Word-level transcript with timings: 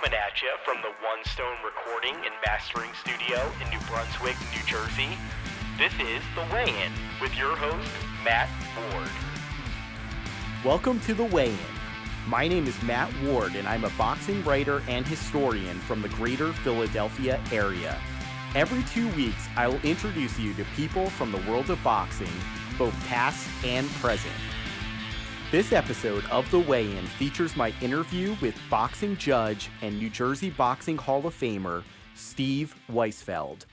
Coming 0.00 0.18
at 0.18 0.40
you 0.40 0.48
from 0.64 0.78
the 0.80 0.88
One 1.04 1.22
Stone 1.24 1.58
Recording 1.62 2.14
and 2.14 2.34
Mastering 2.46 2.88
Studio 3.02 3.52
in 3.62 3.68
New 3.68 3.84
Brunswick, 3.86 4.34
New 4.54 4.64
Jersey, 4.66 5.18
this 5.76 5.92
is 5.94 6.22
The 6.34 6.54
Weigh 6.54 6.70
In 6.70 6.92
with 7.20 7.36
your 7.36 7.54
host, 7.54 7.90
Matt 8.24 8.48
Ward. 8.94 9.10
Welcome 10.64 11.00
to 11.00 11.12
The 11.12 11.24
Weigh 11.24 11.50
In. 11.50 11.58
My 12.26 12.48
name 12.48 12.66
is 12.66 12.82
Matt 12.82 13.12
Ward, 13.24 13.56
and 13.56 13.68
I'm 13.68 13.84
a 13.84 13.90
boxing 13.90 14.42
writer 14.42 14.82
and 14.88 15.06
historian 15.06 15.78
from 15.80 16.00
the 16.00 16.08
greater 16.08 16.54
Philadelphia 16.54 17.38
area. 17.52 18.00
Every 18.54 18.82
two 18.84 19.08
weeks, 19.16 19.48
I 19.54 19.68
will 19.68 19.80
introduce 19.82 20.38
you 20.38 20.54
to 20.54 20.64
people 20.76 21.10
from 21.10 21.30
the 21.30 21.42
world 21.50 21.68
of 21.68 21.82
boxing, 21.84 22.32
both 22.78 22.94
past 23.06 23.46
and 23.66 23.86
present. 23.90 24.32
This 25.50 25.72
episode 25.72 26.24
of 26.26 26.48
The 26.52 26.60
Weigh 26.60 26.96
In 26.96 27.04
features 27.04 27.56
my 27.56 27.74
interview 27.80 28.36
with 28.40 28.54
boxing 28.70 29.16
judge 29.16 29.68
and 29.82 29.98
New 29.98 30.08
Jersey 30.08 30.50
Boxing 30.50 30.96
Hall 30.96 31.26
of 31.26 31.34
Famer 31.34 31.82
Steve 32.14 32.72
Weisfeld. 32.88 33.64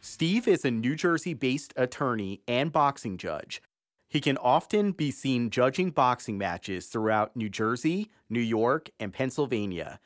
Steve 0.00 0.48
is 0.48 0.64
a 0.64 0.70
New 0.70 0.96
Jersey 0.96 1.34
based 1.34 1.74
attorney 1.76 2.40
and 2.48 2.72
boxing 2.72 3.18
judge. 3.18 3.60
He 4.08 4.22
can 4.22 4.38
often 4.38 4.92
be 4.92 5.10
seen 5.10 5.50
judging 5.50 5.90
boxing 5.90 6.38
matches 6.38 6.86
throughout 6.86 7.36
New 7.36 7.50
Jersey, 7.50 8.10
New 8.30 8.40
York, 8.40 8.88
and 8.98 9.12
Pennsylvania. 9.12 10.00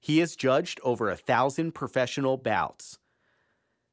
He 0.00 0.18
has 0.18 0.34
judged 0.34 0.80
over 0.82 1.08
a 1.08 1.16
thousand 1.16 1.76
professional 1.76 2.36
bouts. 2.36 2.98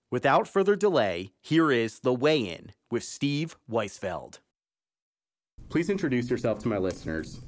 Without 0.10 0.48
further 0.48 0.76
delay, 0.76 1.30
here 1.42 1.72
is 1.72 2.00
The 2.00 2.14
Weigh 2.14 2.40
In 2.40 2.72
with 2.90 3.04
Steve 3.04 3.56
Weisfeld. 3.70 4.40
Please 5.70 5.90
introduce 5.90 6.30
yourself 6.30 6.60
to 6.60 6.68
my 6.68 6.78
listeners. 6.78 7.40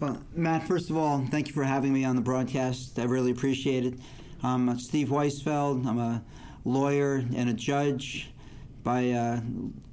Well, 0.00 0.20
Matt, 0.34 0.66
first 0.66 0.90
of 0.90 0.96
all, 0.96 1.24
thank 1.30 1.46
you 1.48 1.54
for 1.54 1.64
having 1.64 1.92
me 1.92 2.04
on 2.04 2.16
the 2.16 2.22
broadcast. 2.22 2.98
I 2.98 3.04
really 3.04 3.30
appreciate 3.30 3.86
it. 3.86 3.94
I'm 4.42 4.78
Steve 4.78 5.08
Weisfeld. 5.08 5.86
I'm 5.86 5.98
a 5.98 6.22
lawyer 6.64 7.24
and 7.34 7.48
a 7.48 7.54
judge. 7.54 8.30
By 8.82 9.12
uh, 9.12 9.40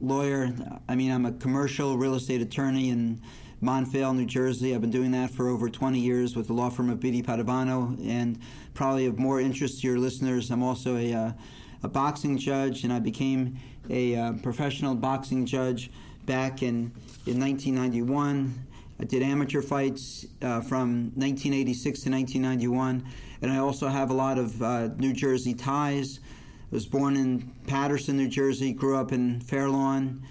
lawyer, 0.01 0.53
I 0.89 0.95
mean 0.95 1.11
I'm 1.11 1.25
a 1.25 1.31
commercial 1.31 1.97
real 1.97 2.15
estate 2.15 2.41
attorney 2.41 2.89
in 2.89 3.21
Montvale, 3.63 4.13
New 4.13 4.25
Jersey. 4.25 4.75
I've 4.75 4.81
been 4.81 4.89
doing 4.89 5.11
that 5.11 5.29
for 5.31 5.47
over 5.47 5.69
20 5.69 5.97
years 5.97 6.35
with 6.35 6.47
the 6.47 6.53
law 6.53 6.69
firm 6.69 6.89
of 6.89 6.99
Beattie 6.99 7.23
Padovano, 7.23 7.95
and 8.05 8.37
probably 8.73 9.05
of 9.05 9.17
more 9.17 9.39
interest 9.39 9.79
to 9.79 9.87
your 9.87 9.97
listeners, 9.97 10.51
I'm 10.51 10.63
also 10.63 10.97
a, 10.97 11.13
uh, 11.13 11.31
a 11.83 11.87
boxing 11.87 12.37
judge, 12.37 12.83
and 12.83 12.91
I 12.91 12.99
became 12.99 13.57
a 13.89 14.15
uh, 14.15 14.33
professional 14.43 14.95
boxing 14.95 15.45
judge 15.45 15.91
back 16.25 16.63
in, 16.63 16.91
in 17.25 17.39
1991. 17.39 18.67
I 18.99 19.03
did 19.03 19.23
amateur 19.23 19.61
fights 19.61 20.25
uh, 20.41 20.61
from 20.61 21.11
1986 21.15 22.01
to 22.01 22.11
1991, 22.11 23.03
and 23.41 23.51
I 23.51 23.57
also 23.57 23.87
have 23.87 24.11
a 24.11 24.13
lot 24.13 24.37
of 24.37 24.61
uh, 24.61 24.89
New 24.97 25.13
Jersey 25.13 25.53
ties. 25.53 26.19
I 26.71 26.75
was 26.75 26.85
born 26.85 27.15
in 27.15 27.51
Paterson, 27.65 28.17
New 28.17 28.29
Jersey, 28.29 28.73
grew 28.73 28.97
up 28.97 29.11
in 29.11 29.41
Fairlawn, 29.41 30.21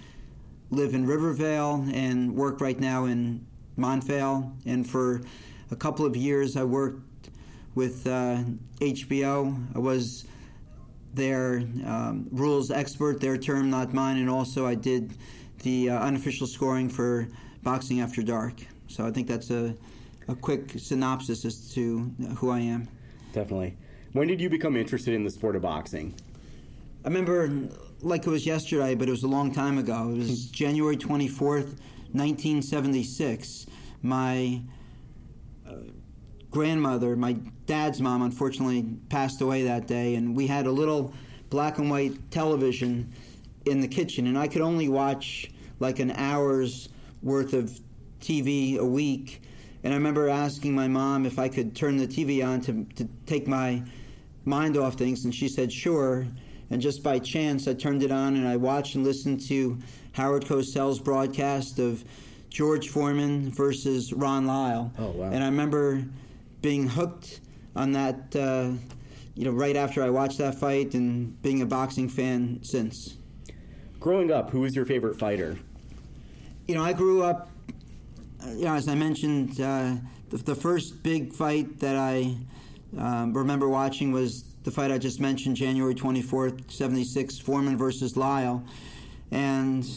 live 0.69 0.93
in 0.93 1.05
Rivervale, 1.05 1.85
and 1.93 2.33
work 2.33 2.61
right 2.61 2.79
now 2.79 3.05
in 3.05 3.45
Montvale. 3.77 4.51
And 4.65 4.89
for 4.89 5.21
a 5.69 5.75
couple 5.75 6.05
of 6.05 6.15
years, 6.15 6.55
I 6.55 6.63
worked 6.63 7.29
with 7.75 8.07
uh, 8.07 8.37
HBO. 8.79 9.75
I 9.75 9.79
was 9.79 10.25
their 11.13 11.57
um, 11.85 12.27
rules 12.31 12.71
expert, 12.71 13.19
their 13.19 13.37
term, 13.37 13.69
not 13.69 13.93
mine, 13.93 14.17
and 14.17 14.29
also 14.29 14.65
I 14.65 14.75
did 14.75 15.13
the 15.61 15.89
uh, 15.89 15.99
unofficial 15.99 16.47
scoring 16.47 16.89
for 16.89 17.27
Boxing 17.63 18.01
After 18.01 18.21
Dark. 18.21 18.53
So 18.87 19.05
I 19.05 19.11
think 19.11 19.27
that's 19.27 19.49
a, 19.51 19.75
a 20.27 20.35
quick 20.35 20.71
synopsis 20.77 21.45
as 21.45 21.73
to 21.73 22.11
who 22.37 22.49
I 22.49 22.59
am. 22.59 22.87
Definitely. 23.33 23.77
When 24.13 24.27
did 24.27 24.41
you 24.41 24.49
become 24.49 24.75
interested 24.75 25.13
in 25.13 25.23
the 25.23 25.29
sport 25.29 25.55
of 25.55 25.61
boxing? 25.61 26.13
I 27.03 27.07
remember 27.07 27.49
like 28.01 28.27
it 28.27 28.29
was 28.29 28.45
yesterday, 28.45 28.95
but 28.95 29.07
it 29.07 29.11
was 29.11 29.23
a 29.23 29.27
long 29.27 29.53
time 29.53 29.77
ago. 29.77 30.11
It 30.11 30.17
was 30.17 30.45
January 30.45 30.97
24th, 30.97 31.77
1976. 32.11 33.67
My 34.01 34.61
uh, 35.67 35.73
grandmother, 36.49 37.15
my 37.15 37.33
dad's 37.65 38.01
mom, 38.01 38.21
unfortunately 38.21 38.85
passed 39.09 39.41
away 39.41 39.63
that 39.63 39.87
day, 39.87 40.15
and 40.15 40.35
we 40.35 40.47
had 40.47 40.65
a 40.65 40.71
little 40.71 41.13
black 41.49 41.77
and 41.77 41.89
white 41.89 42.31
television 42.31 43.11
in 43.65 43.81
the 43.81 43.87
kitchen, 43.87 44.27
and 44.27 44.37
I 44.37 44.47
could 44.47 44.61
only 44.61 44.89
watch 44.89 45.51
like 45.79 45.99
an 45.99 46.11
hour's 46.11 46.89
worth 47.21 47.53
of 47.53 47.79
TV 48.19 48.77
a 48.77 48.85
week. 48.85 49.41
And 49.83 49.93
I 49.93 49.97
remember 49.97 50.29
asking 50.29 50.75
my 50.75 50.87
mom 50.87 51.25
if 51.25 51.39
I 51.39 51.49
could 51.49 51.75
turn 51.75 51.97
the 51.97 52.07
TV 52.07 52.45
on 52.45 52.61
to, 52.61 52.85
to 52.95 53.07
take 53.25 53.47
my 53.47 53.81
mind 54.45 54.77
off 54.77 54.95
things, 54.95 55.25
and 55.25 55.33
she 55.33 55.47
said, 55.47 55.71
sure. 55.71 56.27
And 56.69 56.81
just 56.81 57.03
by 57.03 57.19
chance, 57.19 57.67
I 57.67 57.73
turned 57.73 58.01
it 58.01 58.11
on 58.11 58.35
and 58.37 58.47
I 58.47 58.55
watched 58.55 58.95
and 58.95 59.03
listened 59.03 59.41
to 59.47 59.77
Howard 60.13 60.45
Cosell's 60.45 60.99
broadcast 60.99 61.79
of 61.79 62.03
George 62.49 62.89
Foreman 62.89 63.49
versus 63.49 64.13
Ron 64.13 64.45
Lyle. 64.45 64.91
Oh, 64.97 65.09
wow. 65.11 65.31
And 65.31 65.43
I 65.43 65.47
remember 65.47 66.05
being 66.61 66.87
hooked 66.87 67.41
on 67.75 67.91
that, 67.93 68.35
uh, 68.35 68.71
you 69.35 69.45
know, 69.45 69.51
right 69.51 69.75
after 69.75 70.03
I 70.03 70.09
watched 70.09 70.37
that 70.37 70.55
fight 70.55 70.93
and 70.93 71.41
being 71.41 71.61
a 71.61 71.65
boxing 71.65 72.07
fan 72.07 72.59
since. 72.61 73.17
Growing 74.01 74.31
up, 74.31 74.49
who 74.49 74.61
was 74.61 74.75
your 74.75 74.83
favorite 74.83 75.19
fighter? 75.19 75.59
You 76.67 76.73
know, 76.73 76.83
I 76.83 76.91
grew 76.91 77.21
up, 77.21 77.51
you 78.47 78.65
know, 78.65 78.73
as 78.73 78.87
I 78.87 78.95
mentioned, 78.95 79.61
uh, 79.61 79.93
the, 80.31 80.37
the, 80.37 80.55
first 80.55 81.03
big 81.03 81.31
fight 81.31 81.79
that 81.81 81.95
I 81.95 82.35
um, 82.97 83.31
remember 83.31 83.69
watching 83.69 84.11
was 84.11 84.43
the 84.63 84.71
fight 84.71 84.89
I 84.89 84.97
just 84.97 85.19
mentioned, 85.19 85.55
January 85.55 85.93
24th, 85.93 86.71
76, 86.71 87.37
Foreman 87.37 87.77
versus 87.77 88.17
Lyle. 88.17 88.65
And 89.29 89.87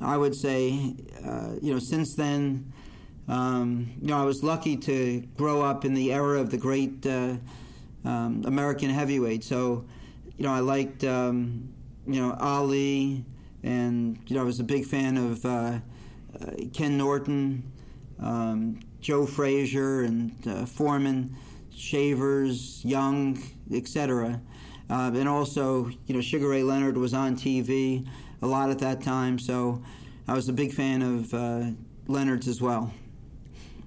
I 0.00 0.16
would 0.16 0.34
say, 0.34 0.94
uh, 1.22 1.56
you 1.60 1.74
know, 1.74 1.78
since 1.78 2.14
then, 2.14 2.72
um, 3.28 3.92
you 4.00 4.08
know, 4.08 4.18
I 4.18 4.24
was 4.24 4.42
lucky 4.42 4.78
to 4.78 5.20
grow 5.36 5.60
up 5.60 5.84
in 5.84 5.92
the 5.92 6.10
era 6.10 6.40
of 6.40 6.48
the 6.48 6.56
great 6.56 7.04
uh, 7.04 7.34
um, 8.02 8.44
American 8.46 8.88
heavyweight. 8.88 9.44
So, 9.44 9.84
you 10.38 10.44
know, 10.44 10.52
I 10.54 10.60
liked, 10.60 11.04
um, 11.04 11.74
you 12.06 12.20
know, 12.20 12.36
Ali, 12.40 13.24
and 13.62 14.18
you 14.26 14.36
know, 14.36 14.42
I 14.42 14.44
was 14.44 14.60
a 14.60 14.64
big 14.64 14.84
fan 14.84 15.16
of 15.16 15.44
uh, 15.44 15.48
uh 15.48 16.50
Ken 16.72 16.96
Norton, 16.96 17.70
um, 18.20 18.80
Joe 19.00 19.26
Frazier, 19.26 20.02
and 20.02 20.32
uh, 20.46 20.66
Foreman, 20.66 21.36
Shavers, 21.74 22.84
Young, 22.84 23.42
etc. 23.72 24.40
Uh, 24.88 25.10
and 25.14 25.28
also, 25.28 25.90
you 26.06 26.14
know, 26.14 26.20
Sugar 26.20 26.48
Ray 26.48 26.62
Leonard 26.62 26.96
was 26.96 27.12
on 27.12 27.36
TV 27.36 28.06
a 28.42 28.46
lot 28.46 28.70
at 28.70 28.78
that 28.78 29.02
time, 29.02 29.38
so 29.38 29.82
I 30.28 30.34
was 30.34 30.48
a 30.48 30.52
big 30.52 30.72
fan 30.72 31.02
of 31.02 31.34
uh, 31.34 31.70
Leonard's 32.06 32.48
as 32.48 32.60
well. 32.60 32.92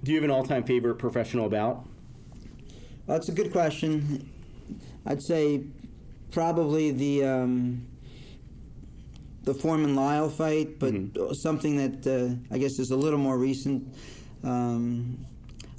Do 0.04 0.12
you 0.12 0.18
have 0.18 0.24
an 0.24 0.32
all-time 0.32 0.64
favorite 0.64 0.96
professional 0.96 1.50
bout? 1.50 1.86
Well, 3.06 3.18
that's 3.18 3.30
a 3.30 3.34
good 3.34 3.52
question. 3.52 4.30
I'd 5.06 5.22
say 5.22 5.64
probably 6.32 6.92
the 6.92 7.26
um, 7.26 7.86
the 9.44 9.54
Foreman 9.54 9.96
Lyle 9.96 10.30
fight, 10.30 10.80
but 10.80 10.94
mm-hmm. 10.94 11.34
something 11.34 11.78
that 11.78 12.08
uh, 12.08 12.54
I 12.54 12.58
guess 12.58 12.80
is 12.80 12.92
a 12.92 12.96
little 12.96 13.20
more 13.20 13.38
recent. 13.38 13.94
Um, 14.44 15.26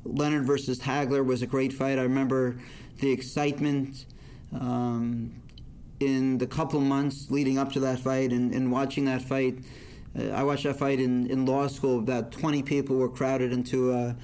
Leonard 0.05 0.47
versus 0.47 0.81
Hagler 0.81 1.25
was 1.25 1.43
a 1.43 1.47
great 1.47 1.73
fight. 1.73 1.99
I 1.99 2.03
remember 2.03 2.57
the 2.99 3.11
excitement 3.11 4.07
um, 4.59 5.35
in 6.01 6.39
the 6.39 6.47
couple 6.47 6.81
months 6.81 7.31
leading 7.31 7.59
up 7.59 7.73
to 7.73 7.81
that 7.81 8.01
fight 8.01 8.33
and, 8.33 8.53
and 8.53 8.73
watching 8.73 9.05
that 9.05 9.23
fight. 9.23 9.59
Uh, 10.19 10.29
I 10.31 10.43
watched 10.43 10.65
that 10.65 10.79
fight 10.79 10.99
in, 11.01 11.31
in 11.31 11.47
law 11.47 11.67
school. 11.67 11.99
About 11.99 12.33
20 12.33 12.63
people 12.63 12.97
were 12.97 13.09
crowded 13.09 13.53
into 13.53 13.93
a, 13.93 14.17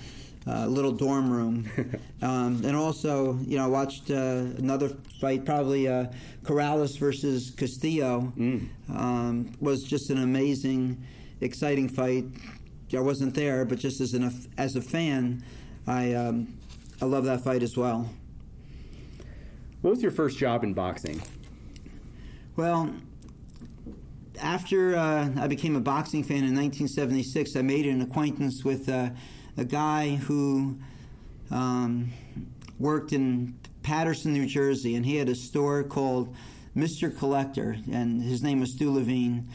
a 0.46 0.68
little 0.68 0.92
dorm 0.92 1.30
room. 1.30 1.68
um, 2.22 2.62
and 2.64 2.76
also, 2.76 3.38
you 3.46 3.58
know, 3.58 3.64
I 3.64 3.68
watched 3.68 4.10
uh, 4.10 4.44
another 4.58 4.90
fight, 5.20 5.44
probably 5.44 5.88
uh, 5.88 6.06
Corrales 6.44 6.98
versus 6.98 7.50
Castillo. 7.50 8.32
Mm. 8.36 8.68
Um, 8.94 9.52
was 9.60 9.82
just 9.82 10.10
an 10.10 10.22
amazing, 10.22 11.04
exciting 11.40 11.88
fight. 11.88 12.24
I 12.94 13.00
wasn't 13.00 13.34
there, 13.34 13.64
but 13.64 13.78
just 13.78 14.00
as 14.00 14.14
an 14.14 14.48
as 14.56 14.76
a 14.76 14.80
fan, 14.80 15.42
I 15.86 16.14
um, 16.14 16.56
I 17.02 17.04
love 17.04 17.24
that 17.24 17.42
fight 17.42 17.62
as 17.62 17.76
well. 17.76 18.08
What 19.82 19.90
was 19.90 20.02
your 20.02 20.12
first 20.12 20.38
job 20.38 20.62
in 20.62 20.72
boxing? 20.72 21.20
Well, 22.54 22.94
after 24.40 24.96
uh, 24.96 25.30
I 25.36 25.46
became 25.46 25.76
a 25.76 25.80
boxing 25.80 26.22
fan 26.22 26.38
in 26.38 26.54
1976, 26.54 27.56
I 27.56 27.62
made 27.62 27.86
an 27.86 28.00
acquaintance 28.00 28.64
with 28.64 28.88
uh, 28.88 29.10
a 29.56 29.64
guy 29.64 30.16
who 30.16 30.76
um, 31.50 32.12
worked 32.78 33.12
in 33.12 33.58
Paterson, 33.82 34.32
New 34.32 34.46
Jersey, 34.46 34.94
and 34.94 35.06
he 35.06 35.16
had 35.16 35.28
a 35.28 35.34
store 35.34 35.82
called 35.82 36.34
Mr. 36.76 37.16
Collector, 37.16 37.78
and 37.90 38.22
his 38.22 38.42
name 38.42 38.60
was 38.60 38.72
Stu 38.72 38.92
Levine. 38.92 39.48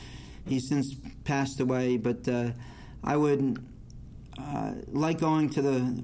He's 0.47 0.67
since 0.67 0.95
passed 1.23 1.59
away, 1.59 1.97
but 1.97 2.27
uh, 2.27 2.51
I 3.03 3.15
would 3.15 3.63
uh, 4.39 4.73
like 4.87 5.19
going 5.19 5.49
to 5.51 5.61
the 5.61 6.03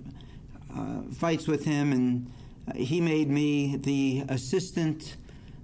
uh, 0.75 1.01
fights 1.13 1.47
with 1.47 1.65
him 1.65 1.91
and 1.91 2.31
he 2.75 3.01
made 3.01 3.29
me 3.29 3.77
the 3.77 4.23
assistant 4.29 5.15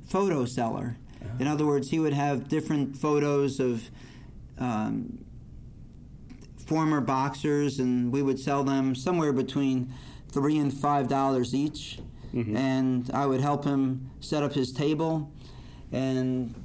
photo 0.07 0.45
seller. 0.45 0.97
In 1.39 1.47
other 1.47 1.65
words, 1.65 1.89
he 1.89 2.00
would 2.00 2.13
have 2.13 2.47
different 2.47 2.97
photos 2.97 3.59
of 3.59 3.89
um, 4.59 5.25
former 6.68 7.01
boxers, 7.01 7.80
and 7.80 8.12
we 8.12 8.21
would 8.21 8.39
sell 8.39 8.63
them 8.63 8.95
somewhere 8.95 9.33
between 9.33 9.94
three 10.30 10.57
and 10.57 10.74
five 10.74 11.07
dollars 11.07 11.54
each. 11.54 12.00
And 12.36 13.12
I 13.13 13.27
would 13.27 13.42
help 13.42 13.63
him 13.63 14.10
set 14.19 14.42
up 14.42 14.54
his 14.54 14.71
table, 14.71 15.31
and 15.92 16.56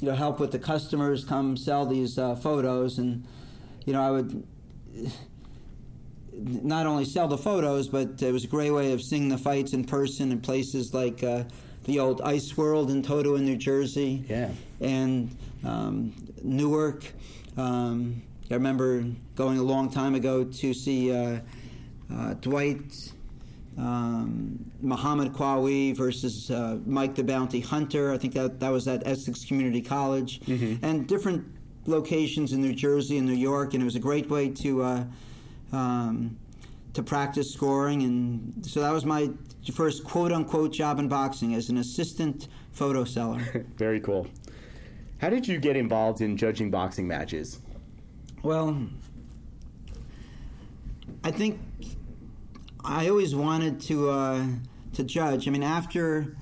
you 0.00 0.08
know 0.08 0.14
help 0.14 0.38
with 0.38 0.50
the 0.52 0.58
customers 0.58 1.24
come 1.24 1.56
sell 1.56 1.86
these 1.86 2.18
uh, 2.18 2.34
photos, 2.34 2.98
and 2.98 3.24
you 3.86 3.94
know 3.94 4.02
I 4.02 4.10
would 4.10 4.46
not 6.32 6.86
only 6.86 7.04
sell 7.04 7.28
the 7.28 7.38
photos, 7.38 7.88
but 7.88 8.20
it 8.22 8.32
was 8.32 8.44
a 8.44 8.48
great 8.48 8.70
way 8.72 8.92
of 8.92 9.00
seeing 9.00 9.28
the 9.28 9.38
fights 9.38 9.72
in 9.72 9.84
person 9.84 10.32
in 10.32 10.40
places 10.40 10.92
like 10.92 11.22
uh, 11.22 11.44
the 11.84 12.00
old 12.00 12.20
Ice 12.22 12.56
World 12.56 12.90
in 12.90 13.02
Totowa, 13.02 13.40
New 13.40 13.56
Jersey, 13.56 14.24
Yeah. 14.28 14.50
and 14.80 15.34
um, 15.64 16.12
Newark. 16.42 17.06
Um, 17.56 18.22
I 18.50 18.54
remember 18.54 19.04
going 19.36 19.58
a 19.58 19.62
long 19.62 19.90
time 19.90 20.14
ago 20.14 20.44
to 20.44 20.74
see 20.74 21.12
uh, 21.12 21.40
uh, 22.12 22.34
Dwight 22.34 23.12
um, 23.78 24.70
Muhammad 24.80 25.32
Qawi 25.32 25.96
versus 25.96 26.50
uh, 26.50 26.78
Mike 26.84 27.14
the 27.14 27.24
Bounty 27.24 27.60
Hunter. 27.60 28.12
I 28.12 28.18
think 28.18 28.34
that 28.34 28.60
that 28.60 28.68
was 28.70 28.86
at 28.86 29.06
Essex 29.06 29.44
Community 29.44 29.80
College, 29.80 30.40
and 30.82 31.06
different 31.06 31.44
locations 31.86 32.52
in 32.52 32.60
New 32.60 32.74
Jersey 32.74 33.18
and 33.18 33.26
New 33.26 33.34
York, 33.34 33.74
and 33.74 33.82
it 33.82 33.84
was 33.84 33.96
a 33.96 34.00
great 34.00 34.28
way 34.30 34.48
to. 34.50 34.82
Uh, 34.82 35.04
um, 35.72 36.36
to 36.92 37.02
practice 37.02 37.52
scoring, 37.52 38.04
and 38.04 38.64
so 38.64 38.80
that 38.80 38.92
was 38.92 39.04
my 39.04 39.28
first 39.74 40.04
quote 40.04 40.30
unquote 40.30 40.72
job 40.72 41.00
in 41.00 41.08
boxing 41.08 41.54
as 41.54 41.68
an 41.68 41.78
assistant 41.78 42.46
photo 42.70 43.02
seller. 43.02 43.66
Very 43.76 43.98
cool. 43.98 44.28
How 45.18 45.28
did 45.28 45.48
you 45.48 45.58
get 45.58 45.76
involved 45.76 46.20
in 46.20 46.36
judging 46.36 46.70
boxing 46.70 47.08
matches? 47.08 47.58
Well, 48.44 48.76
I 51.24 51.30
think 51.30 51.60
I 52.84 53.08
always 53.08 53.34
wanted 53.34 53.80
to 53.82 54.10
uh, 54.10 54.46
to 54.92 55.02
judge. 55.02 55.48
I 55.48 55.50
mean, 55.50 55.62
after 55.62 56.36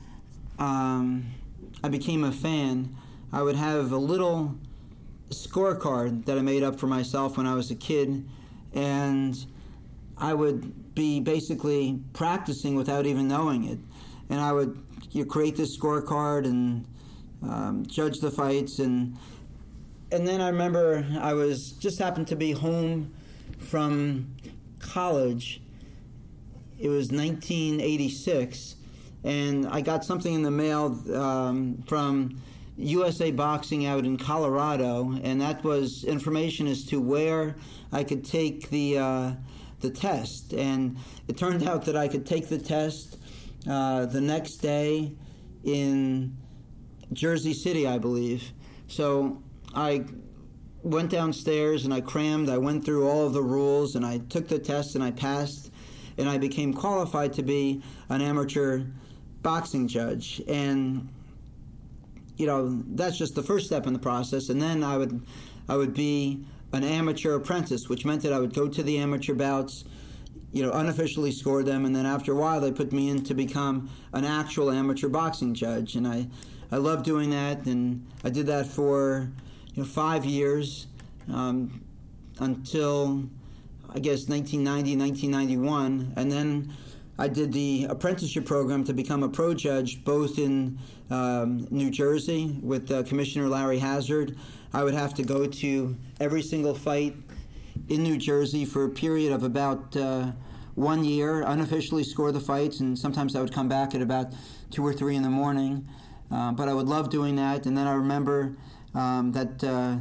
um, 0.59 1.27
I 1.85 1.89
became 1.89 2.25
a 2.25 2.33
fan, 2.33 2.97
I 3.33 3.43
would 3.43 3.55
have 3.55 3.93
a 3.93 3.99
little 3.99 4.57
scorecard 5.31 6.25
that 6.25 6.37
I 6.37 6.41
made 6.41 6.65
up 6.65 6.81
for 6.81 6.89
myself 6.89 7.37
when 7.37 7.47
I 7.47 7.55
was 7.55 7.71
a 7.71 7.77
kid, 7.77 8.29
and 8.75 9.47
I 10.19 10.35
would 10.35 10.97
be 10.97 11.21
basically 11.21 12.01
practicing 12.15 12.75
without 12.75 13.07
even 13.07 13.29
knowing 13.29 13.63
it. 13.63 13.79
And 14.29 14.41
I 14.41 14.53
would 14.53 14.77
you 15.13 15.25
create 15.25 15.57
this 15.57 15.79
scorecard 15.79 16.47
and 16.47 16.85
um, 17.45 17.87
judge 17.87 18.19
the 18.19 18.33
fights 18.33 18.81
and 18.81 19.17
and 20.13 20.29
then 20.29 20.43
I 20.43 20.49
remember 20.49 21.07
I 21.19 21.33
was 21.33 21.73
just 21.73 21.99
happened 21.99 22.29
to 22.29 22.37
be 22.37 22.53
home 22.53 23.15
from 23.59 24.35
college. 24.79 25.63
It 26.79 26.89
was 26.89 27.11
1986, 27.11 28.77
and 29.25 29.67
I 29.67 29.81
got 29.81 30.05
something 30.05 30.35
in 30.35 30.43
the 30.43 30.51
mail 30.51 31.01
um, 31.17 31.83
from 31.87 32.39
USA 32.77 33.31
Boxing 33.31 33.87
out 33.87 34.05
in 34.05 34.19
Colorado, 34.19 35.19
and 35.23 35.41
that 35.41 35.65
was 35.65 36.05
information 36.05 36.67
as 36.67 36.85
to 36.87 37.01
where 37.01 37.57
I 37.91 38.05
could 38.05 38.25
take 38.25 38.69
the 38.69 38.99
uh, 38.99 39.33
the 39.81 39.91
test. 39.91 40.53
And 40.53 40.97
it 41.27 41.39
turned 41.39 41.67
out 41.67 41.87
that 41.87 41.97
I 41.97 42.07
could 42.07 42.27
take 42.27 42.49
the 42.49 42.59
test 42.59 43.19
uh, 43.69 44.07
the 44.07 44.21
next 44.21 44.57
day 44.57 45.13
in 45.65 46.37
Jersey 47.13 47.55
City, 47.55 47.87
I 47.87 47.99
believe. 47.99 48.53
So 48.89 49.43
I 49.75 50.05
went 50.83 51.11
downstairs 51.11 51.85
and 51.85 51.95
I 51.95 52.01
crammed. 52.01 52.49
I 52.49 52.59
went 52.59 52.85
through 52.85 53.09
all 53.09 53.27
of 53.27 53.33
the 53.33 53.43
rules 53.43 53.97
and 53.97 54.05
I 54.05 54.19
took 54.19 54.49
the 54.49 54.59
test 54.59 54.95
and 54.95 55.05
I 55.05 55.11
passed. 55.11 55.71
And 56.19 56.29
I 56.29 56.37
became 56.37 56.75
qualified 56.75 57.33
to 57.35 57.43
be 57.43 57.83
an 58.11 58.21
amateur 58.21 58.83
boxing 59.43 59.89
judge. 59.89 60.43
And 60.47 61.09
you 62.37 62.47
know 62.47 62.83
that's 62.89 63.17
just 63.17 63.35
the 63.35 63.43
first 63.43 63.67
step 63.67 63.87
in 63.87 63.93
the 63.93 63.99
process. 63.99 64.49
And 64.51 64.61
then 64.61 64.85
I 64.85 64.99
would 64.99 65.25
I 65.69 65.77
would 65.77 65.95
be 65.95 66.45
an 66.73 66.85
amateur 66.85 67.35
apprentice, 67.35 67.89
which 67.89 68.05
meant 68.05 68.23
that 68.23 68.33
I 68.33 68.39
would 68.39 68.53
go 68.53 68.69
to 68.69 68.83
the 68.83 68.99
amateur 68.99 69.35
bouts 69.35 69.85
you 70.53 70.63
know, 70.63 70.71
unofficially 70.73 71.33
score 71.33 71.63
them, 71.63 71.87
and 71.87 71.97
then 71.97 72.05
after 72.05 72.33
a 72.33 72.37
while 72.37 72.61
they 72.61 72.71
put 72.71 72.93
me 72.93 73.09
in 73.09 73.25
to 73.25 73.35
become 73.35 73.89
an 74.13 74.25
actual 74.25 74.71
amateur 74.71 75.09
boxing 75.09 75.55
judge, 75.55 75.97
and 75.97 76.07
I, 76.07 76.27
I 76.71 76.77
love 76.77 77.03
doing 77.03 77.31
that, 77.31 77.65
and 77.65 78.07
I 78.23 78.29
did 78.29 78.47
that 78.47 78.67
for, 78.67 79.31
you 79.75 79.83
know, 79.83 79.89
five 79.89 80.25
years, 80.25 80.87
um, 81.33 81.85
until, 82.39 83.25
I 83.89 83.99
guess 83.99 84.29
1990, 84.29 84.97
1991, 84.97 86.13
and 86.17 86.31
then 86.31 86.73
I 87.19 87.29
did 87.29 87.53
the 87.53 87.87
apprenticeship 87.89 88.47
program 88.47 88.85
to 88.85 88.93
become 88.93 89.23
a 89.23 89.29
pro 89.29 89.55
judge, 89.55 90.03
both 90.05 90.39
in 90.39 90.79
um, 91.11 91.67
New 91.71 91.91
Jersey 91.91 92.59
with 92.63 92.91
uh, 92.91 93.03
Commissioner 93.05 93.49
Larry 93.49 93.79
Hazzard. 93.79 94.37
I 94.73 94.83
would 94.83 94.95
have 94.95 95.15
to 95.15 95.23
go 95.23 95.47
to 95.47 95.97
every 96.21 96.43
single 96.43 96.75
fight 96.75 97.15
in 97.89 98.03
New 98.03 98.17
Jersey 98.17 98.65
for 98.65 98.85
a 98.85 98.89
period 98.89 99.33
of 99.33 99.43
about 99.43 99.97
uh, 99.97 100.33
one 100.75 101.05
year, 101.05 101.43
unofficially 101.43 102.03
score 102.03 102.33
the 102.33 102.41
fights, 102.41 102.81
and 102.81 102.99
sometimes 102.99 103.37
I 103.37 103.41
would 103.41 103.53
come 103.53 103.69
back 103.69 103.95
at 103.95 104.01
about 104.01 104.33
two 104.71 104.85
or 104.85 104.93
three 104.93 105.15
in 105.15 105.23
the 105.23 105.31
morning. 105.31 105.87
Uh, 106.31 106.51
but 106.51 106.67
I 106.67 106.73
would 106.73 106.87
love 106.87 107.11
doing 107.11 107.37
that. 107.37 107.67
And 107.67 107.77
then 107.77 107.87
I 107.87 107.93
remember 107.93 108.57
um, 108.95 109.33
that 109.33 109.65
uh, 109.65 109.97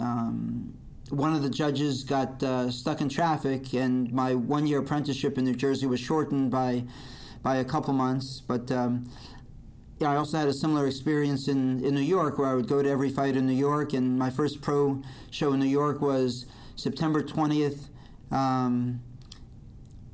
um, 0.00 0.74
one 1.10 1.34
of 1.34 1.42
the 1.42 1.50
judges 1.50 2.04
got 2.04 2.42
uh, 2.42 2.70
stuck 2.70 3.00
in 3.00 3.08
traffic, 3.08 3.74
and 3.74 4.12
my 4.12 4.34
one-year 4.34 4.80
apprenticeship 4.80 5.38
in 5.38 5.44
New 5.44 5.54
Jersey 5.54 5.86
was 5.86 6.00
shortened 6.00 6.50
by 6.50 6.84
by 7.42 7.56
a 7.56 7.64
couple 7.64 7.92
months. 7.92 8.40
But 8.46 8.70
um, 8.70 9.10
yeah, 9.98 10.12
I 10.12 10.16
also 10.16 10.38
had 10.38 10.48
a 10.48 10.52
similar 10.52 10.86
experience 10.86 11.48
in, 11.48 11.84
in 11.84 11.94
New 11.94 12.00
York 12.00 12.38
where 12.38 12.48
I 12.48 12.54
would 12.54 12.68
go 12.68 12.82
to 12.82 12.88
every 12.88 13.10
fight 13.10 13.36
in 13.36 13.46
New 13.46 13.52
York, 13.52 13.92
and 13.92 14.18
my 14.18 14.30
first 14.30 14.60
pro 14.60 15.02
show 15.30 15.52
in 15.52 15.60
New 15.60 15.66
York 15.66 16.00
was 16.00 16.46
September 16.76 17.22
20th, 17.22 17.88
um, 18.30 19.00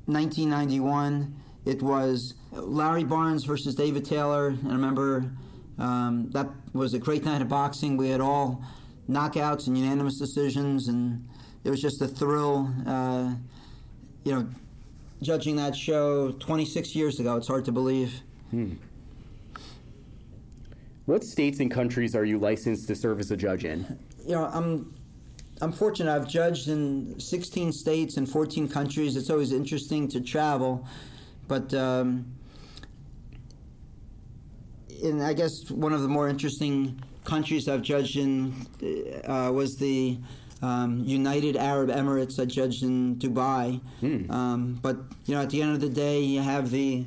1991. 0.07 1.35
It 1.65 1.83
was 1.83 2.35
Larry 2.51 3.05
Barnes 3.05 3.45
versus 3.45 3.75
David 3.75 4.05
Taylor, 4.05 4.57
I 4.67 4.73
remember 4.73 5.31
um, 5.79 6.31
that 6.31 6.49
was 6.73 6.95
a 6.95 6.99
great 6.99 7.25
night 7.25 7.43
of 7.43 7.49
boxing. 7.49 7.97
We 7.97 8.09
had 8.11 8.21
all 8.21 8.63
knockouts 9.09 9.67
and 9.67 9.79
unanimous 9.79 10.19
decisions, 10.19 10.89
and 10.89 11.27
it 11.65 11.71
was 11.71 11.81
just 11.81 12.01
a 12.03 12.09
thrill. 12.09 12.73
Uh, 12.87 13.35
you 14.25 14.33
know, 14.33 14.49
judging 15.23 15.57
that 15.57 15.75
show 15.75 16.33
26 16.33 16.95
years 16.95 17.21
ago, 17.21 17.37
it's 17.37 17.49
hard 17.49 17.65
to 17.65 17.73
believe. 17.73 18.21
What 21.07 21.25
states 21.25 21.61
and 21.61 21.71
countries 21.71 22.15
are 22.15 22.25
you 22.25 22.39
licensed 22.39 22.87
to 22.89 22.95
serve 22.95 23.21
as 23.21 23.31
a 23.31 23.37
judge 23.37 23.65
in? 23.65 23.99
you 24.29 24.35
know, 24.35 24.45
I'm 24.45 24.95
I'm 25.61 25.73
fortunate. 25.73 26.15
I've 26.15 26.29
judged 26.29 26.69
in 26.69 27.19
16 27.19 27.73
states 27.73 28.17
and 28.17 28.29
14 28.29 28.69
countries. 28.69 29.17
It's 29.17 29.31
always 29.31 29.53
interesting 29.53 30.07
to 30.09 30.21
travel, 30.21 30.87
but 31.49 31.73
um, 31.75 32.27
in 35.09 35.21
I 35.21 35.33
guess 35.33 35.71
one 35.71 35.93
of 35.93 36.03
the 36.03 36.09
more 36.09 36.29
interesting 36.29 37.03
countries 37.25 37.69
I've 37.69 37.83
judged 37.83 38.17
in 38.17 38.55
uh, 39.27 39.51
was 39.53 39.77
the 39.77 40.19
um, 40.63 41.01
United 41.05 41.57
Arab 41.57 41.91
Emirates. 41.91 42.41
I 42.41 42.45
judged 42.45 42.83
in 42.83 43.17
Dubai, 43.17 43.81
um, 44.31 44.79
but 44.81 44.97
you 45.27 45.35
know, 45.35 45.43
at 45.43 45.51
the 45.51 45.63
end 45.63 45.73
of 45.73 45.81
the 45.81 45.89
day, 45.89 46.21
you 46.21 46.41
have 46.41 46.71
the 46.71 47.05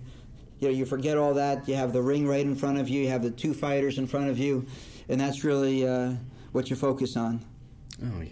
you 0.59 0.67
know, 0.67 0.73
you 0.73 0.85
forget 0.85 1.17
all 1.17 1.33
that. 1.33 1.67
You 1.67 1.75
have 1.75 1.91
the 1.91 2.01
ring 2.01 2.27
right 2.27 2.45
in 2.45 2.55
front 2.55 2.79
of 2.79 2.87
you. 2.87 3.01
You 3.01 3.09
have 3.09 3.23
the 3.23 3.31
two 3.31 3.53
fighters 3.53 3.97
in 3.97 4.05
front 4.07 4.29
of 4.29 4.37
you, 4.37 4.65
and 5.09 5.19
that's 5.19 5.43
really 5.43 5.87
uh, 5.87 6.13
what 6.51 6.69
you 6.69 6.75
focus 6.75 7.17
on. 7.17 7.41
Oh, 8.03 8.21
yeah. 8.21 8.29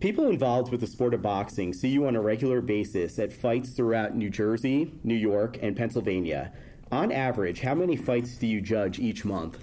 People 0.00 0.28
involved 0.28 0.70
with 0.70 0.80
the 0.80 0.86
sport 0.86 1.14
of 1.14 1.22
boxing 1.22 1.72
see 1.72 1.88
you 1.88 2.06
on 2.06 2.16
a 2.16 2.20
regular 2.20 2.60
basis 2.60 3.18
at 3.18 3.32
fights 3.32 3.70
throughout 3.70 4.14
New 4.14 4.28
Jersey, 4.28 4.92
New 5.02 5.14
York, 5.14 5.58
and 5.62 5.76
Pennsylvania. 5.76 6.52
On 6.94 7.10
average, 7.10 7.60
how 7.60 7.74
many 7.74 7.96
fights 7.96 8.36
do 8.36 8.46
you 8.46 8.60
judge 8.60 9.00
each 9.00 9.24
month? 9.24 9.58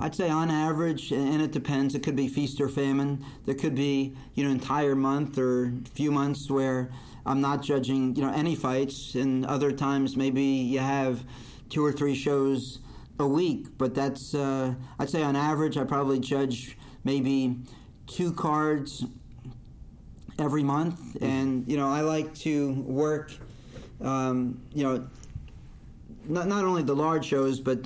I'd 0.00 0.12
say 0.12 0.28
on 0.28 0.50
average, 0.50 1.12
and 1.12 1.40
it 1.40 1.52
depends. 1.52 1.94
It 1.94 2.02
could 2.02 2.16
be 2.16 2.26
feast 2.26 2.60
or 2.60 2.68
famine. 2.68 3.24
There 3.44 3.54
could 3.54 3.76
be 3.76 4.16
you 4.34 4.42
know 4.42 4.50
entire 4.50 4.96
month 4.96 5.38
or 5.38 5.72
few 5.92 6.10
months 6.10 6.50
where 6.50 6.90
I'm 7.24 7.40
not 7.40 7.62
judging 7.62 8.16
you 8.16 8.22
know 8.22 8.32
any 8.32 8.56
fights, 8.56 9.14
and 9.14 9.46
other 9.46 9.70
times 9.70 10.16
maybe 10.16 10.42
you 10.42 10.80
have 10.80 11.22
two 11.68 11.84
or 11.84 11.92
three 11.92 12.16
shows 12.16 12.80
a 13.20 13.26
week. 13.26 13.68
But 13.78 13.94
that's 13.94 14.34
uh, 14.34 14.74
I'd 14.98 15.10
say 15.10 15.22
on 15.22 15.36
average, 15.36 15.76
I 15.76 15.84
probably 15.84 16.18
judge 16.18 16.76
maybe 17.04 17.56
two 18.08 18.32
cards 18.32 19.04
every 20.40 20.64
month, 20.64 21.22
and 21.22 21.68
you 21.68 21.76
know 21.76 21.86
I 21.86 22.00
like 22.00 22.34
to 22.38 22.72
work 22.82 23.30
um, 24.00 24.60
you 24.74 24.84
know, 24.84 25.06
not 26.28 26.46
not 26.46 26.64
only 26.64 26.82
the 26.82 26.94
large 26.94 27.26
shows, 27.26 27.60
but 27.60 27.80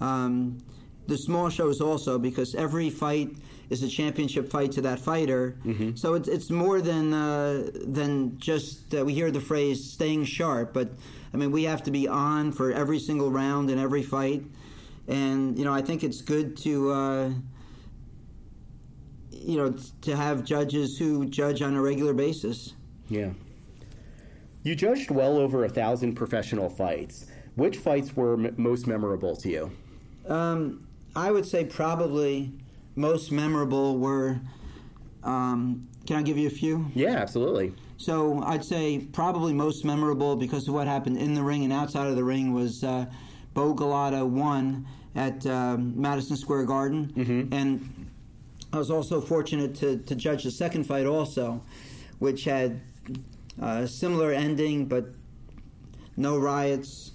um, 0.00 0.58
the 1.06 1.16
small 1.16 1.48
shows 1.48 1.80
also, 1.80 2.18
because 2.18 2.54
every 2.54 2.90
fight 2.90 3.30
is 3.70 3.82
a 3.82 3.88
championship 3.88 4.50
fight 4.50 4.72
to 4.72 4.80
that 4.82 4.98
fighter. 4.98 5.56
Mm-hmm. 5.64 5.96
So 5.96 6.14
it's 6.14 6.28
it's 6.28 6.50
more 6.50 6.80
than 6.80 7.12
uh, 7.12 7.70
than 7.84 8.38
just 8.38 8.94
uh, 8.94 9.04
we 9.04 9.14
hear 9.14 9.30
the 9.30 9.40
phrase 9.40 9.92
staying 9.92 10.24
sharp, 10.24 10.72
but 10.72 10.90
I 11.32 11.36
mean 11.36 11.50
we 11.50 11.64
have 11.64 11.82
to 11.84 11.90
be 11.90 12.08
on 12.08 12.52
for 12.52 12.72
every 12.72 12.98
single 12.98 13.30
round 13.30 13.70
and 13.70 13.80
every 13.80 14.02
fight, 14.02 14.44
and 15.06 15.58
you 15.58 15.64
know 15.64 15.74
I 15.74 15.82
think 15.82 16.04
it's 16.04 16.20
good 16.20 16.56
to. 16.58 16.90
Uh, 16.92 17.30
you 19.30 19.56
know, 19.56 19.74
to 20.02 20.16
have 20.16 20.44
judges 20.44 20.98
who 20.98 21.24
judge 21.24 21.62
on 21.62 21.74
a 21.74 21.80
regular 21.80 22.12
basis. 22.12 22.74
Yeah. 23.08 23.30
You 24.62 24.74
judged 24.74 25.10
well 25.10 25.38
over 25.38 25.64
a 25.64 25.68
thousand 25.68 26.14
professional 26.16 26.68
fights. 26.68 27.26
Which 27.58 27.78
fights 27.78 28.14
were 28.14 28.34
m- 28.34 28.54
most 28.56 28.86
memorable 28.86 29.34
to 29.34 29.48
you? 29.50 29.72
Um, 30.28 30.86
I 31.16 31.32
would 31.32 31.44
say 31.44 31.64
probably 31.64 32.52
most 32.94 33.32
memorable 33.32 33.98
were. 33.98 34.38
Um, 35.24 35.88
can 36.06 36.16
I 36.16 36.22
give 36.22 36.38
you 36.38 36.46
a 36.46 36.50
few? 36.50 36.86
Yeah, 36.94 37.16
absolutely. 37.16 37.74
So 37.96 38.40
I'd 38.44 38.64
say 38.64 39.00
probably 39.12 39.52
most 39.52 39.84
memorable 39.84 40.36
because 40.36 40.68
of 40.68 40.74
what 40.74 40.86
happened 40.86 41.18
in 41.18 41.34
the 41.34 41.42
ring 41.42 41.64
and 41.64 41.72
outside 41.72 42.06
of 42.06 42.14
the 42.14 42.22
ring 42.22 42.54
was 42.54 42.84
uh, 42.84 43.06
Bowe 43.54 43.74
Golota 43.74 44.24
won 44.24 44.86
at 45.16 45.44
um, 45.46 46.00
Madison 46.00 46.36
Square 46.36 46.66
Garden, 46.66 47.48
and 47.50 48.08
I 48.72 48.78
was 48.78 48.88
also 48.88 49.20
fortunate 49.20 49.74
to, 49.76 49.98
to 49.98 50.14
judge 50.14 50.44
the 50.44 50.52
second 50.52 50.84
fight 50.84 51.06
also, 51.06 51.60
which 52.20 52.44
had 52.44 52.80
a 53.60 53.88
similar 53.88 54.30
ending 54.30 54.86
but 54.86 55.06
no 56.16 56.38
riots 56.38 57.10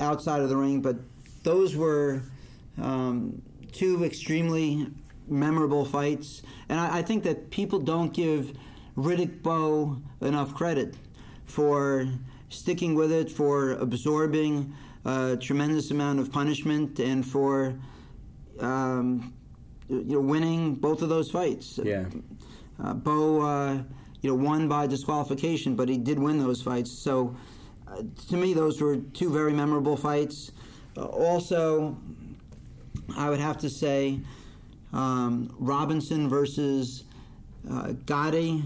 outside 0.00 0.42
of 0.42 0.48
the 0.48 0.56
ring. 0.56 0.80
But 0.80 0.96
those 1.42 1.76
were 1.76 2.22
um, 2.80 3.42
two 3.72 4.04
extremely 4.04 4.88
memorable 5.28 5.84
fights, 5.84 6.42
and 6.68 6.78
I, 6.78 6.98
I 6.98 7.02
think 7.02 7.24
that 7.24 7.50
people 7.50 7.78
don't 7.78 8.12
give 8.12 8.56
Riddick 8.96 9.42
Bowe 9.42 10.00
enough 10.20 10.54
credit 10.54 10.94
for 11.44 12.08
sticking 12.48 12.94
with 12.94 13.12
it, 13.12 13.30
for 13.30 13.72
absorbing 13.72 14.74
a 15.04 15.36
tremendous 15.36 15.90
amount 15.90 16.20
of 16.20 16.32
punishment, 16.32 16.98
and 16.98 17.26
for 17.26 17.78
um, 18.60 19.32
you 19.88 20.04
know 20.04 20.20
winning 20.20 20.74
both 20.74 21.02
of 21.02 21.08
those 21.08 21.30
fights. 21.30 21.78
Yeah. 21.82 22.06
Uh, 22.82 22.92
Bowe, 22.92 23.40
uh, 23.40 23.82
you 24.20 24.30
know, 24.30 24.34
won 24.34 24.68
by 24.68 24.86
disqualification, 24.86 25.76
but 25.76 25.88
he 25.88 25.96
did 25.96 26.18
win 26.18 26.38
those 26.38 26.60
fights. 26.60 26.90
So, 26.90 27.36
to 28.28 28.36
me, 28.36 28.54
those 28.54 28.80
were 28.80 28.96
two 28.96 29.30
very 29.30 29.52
memorable 29.52 29.96
fights. 29.96 30.52
Uh, 30.96 31.04
also, 31.04 31.96
I 33.16 33.30
would 33.30 33.40
have 33.40 33.58
to 33.58 33.70
say 33.70 34.20
um, 34.92 35.54
Robinson 35.58 36.28
versus 36.28 37.04
uh, 37.70 37.92
Gatti 38.06 38.64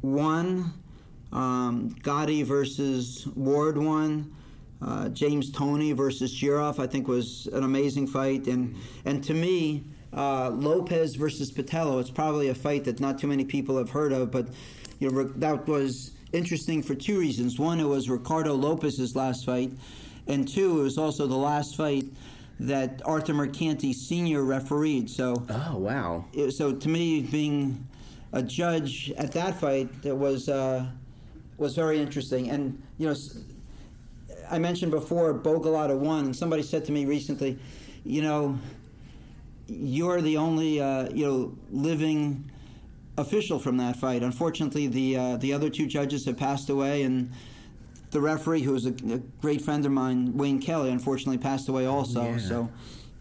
one, 0.00 0.72
um, 1.32 1.94
Gatti 2.02 2.42
versus 2.42 3.26
Ward 3.34 3.78
one. 3.78 4.32
Uh, 4.82 5.08
James 5.08 5.50
Toney 5.50 5.92
versus 5.92 6.38
Jirov, 6.38 6.78
I 6.78 6.86
think, 6.86 7.08
was 7.08 7.48
an 7.54 7.64
amazing 7.64 8.06
fight, 8.06 8.46
and 8.46 8.76
and 9.06 9.24
to 9.24 9.32
me, 9.32 9.84
uh, 10.12 10.50
Lopez 10.50 11.14
versus 11.14 11.50
Petelo. 11.50 11.98
It's 11.98 12.10
probably 12.10 12.48
a 12.48 12.54
fight 12.54 12.84
that 12.84 13.00
not 13.00 13.18
too 13.18 13.26
many 13.26 13.44
people 13.44 13.78
have 13.78 13.90
heard 13.90 14.12
of, 14.12 14.30
but 14.30 14.48
you 14.98 15.10
know 15.10 15.24
that 15.24 15.66
was 15.66 16.12
interesting 16.40 16.82
for 16.82 16.94
two 16.94 17.18
reasons. 17.18 17.58
One, 17.58 17.80
it 17.80 17.84
was 17.88 18.08
Ricardo 18.08 18.54
Lopez's 18.54 19.16
last 19.16 19.44
fight, 19.46 19.72
and 20.26 20.46
two, 20.46 20.80
it 20.80 20.82
was 20.82 20.98
also 20.98 21.26
the 21.26 21.36
last 21.36 21.76
fight 21.76 22.04
that 22.60 23.02
Arthur 23.04 23.34
Mercante 23.34 23.92
Sr. 23.92 24.42
refereed. 24.44 25.10
So, 25.10 25.42
Oh, 25.50 25.78
wow. 25.78 26.24
it- 26.32 26.52
so 26.52 26.72
to 26.72 26.88
me, 26.88 27.22
being 27.22 27.86
a 28.32 28.42
judge 28.42 29.12
at 29.16 29.32
that 29.32 29.58
fight, 29.60 30.02
that 30.02 30.14
was 30.14 30.48
uh, 30.48 30.86
was 31.58 31.74
very 31.74 31.98
interesting. 32.00 32.50
And 32.50 32.80
you 32.98 33.08
know, 33.08 33.14
I 34.50 34.58
mentioned 34.58 34.90
before 34.92 35.32
Bowe 35.32 35.58
Golota 35.60 35.98
won, 35.98 36.26
and 36.26 36.36
somebody 36.36 36.62
said 36.62 36.84
to 36.86 36.92
me 36.92 37.04
recently, 37.06 37.58
you 38.04 38.20
know, 38.22 38.58
you're 39.68 40.20
the 40.20 40.36
only 40.36 40.80
uh, 40.80 41.08
you 41.12 41.24
know 41.26 41.52
living 41.70 42.50
official 43.16 43.58
from 43.58 43.76
that 43.78 43.96
fight. 43.96 44.22
Unfortunately, 44.22 44.86
the 44.86 45.16
uh, 45.16 45.36
the 45.36 45.52
other 45.52 45.70
two 45.70 45.86
judges 45.86 46.24
have 46.26 46.36
passed 46.36 46.68
away, 46.68 47.02
and 47.02 47.30
the 48.10 48.20
referee, 48.20 48.62
who 48.62 48.72
was 48.72 48.86
a, 48.86 48.90
a 48.90 49.18
great 49.40 49.60
friend 49.60 49.84
of 49.84 49.92
mine, 49.92 50.36
Wayne 50.36 50.60
Kelly, 50.60 50.90
unfortunately 50.90 51.38
passed 51.38 51.68
away 51.68 51.86
also. 51.86 52.22
Yeah. 52.22 52.38
So, 52.38 52.70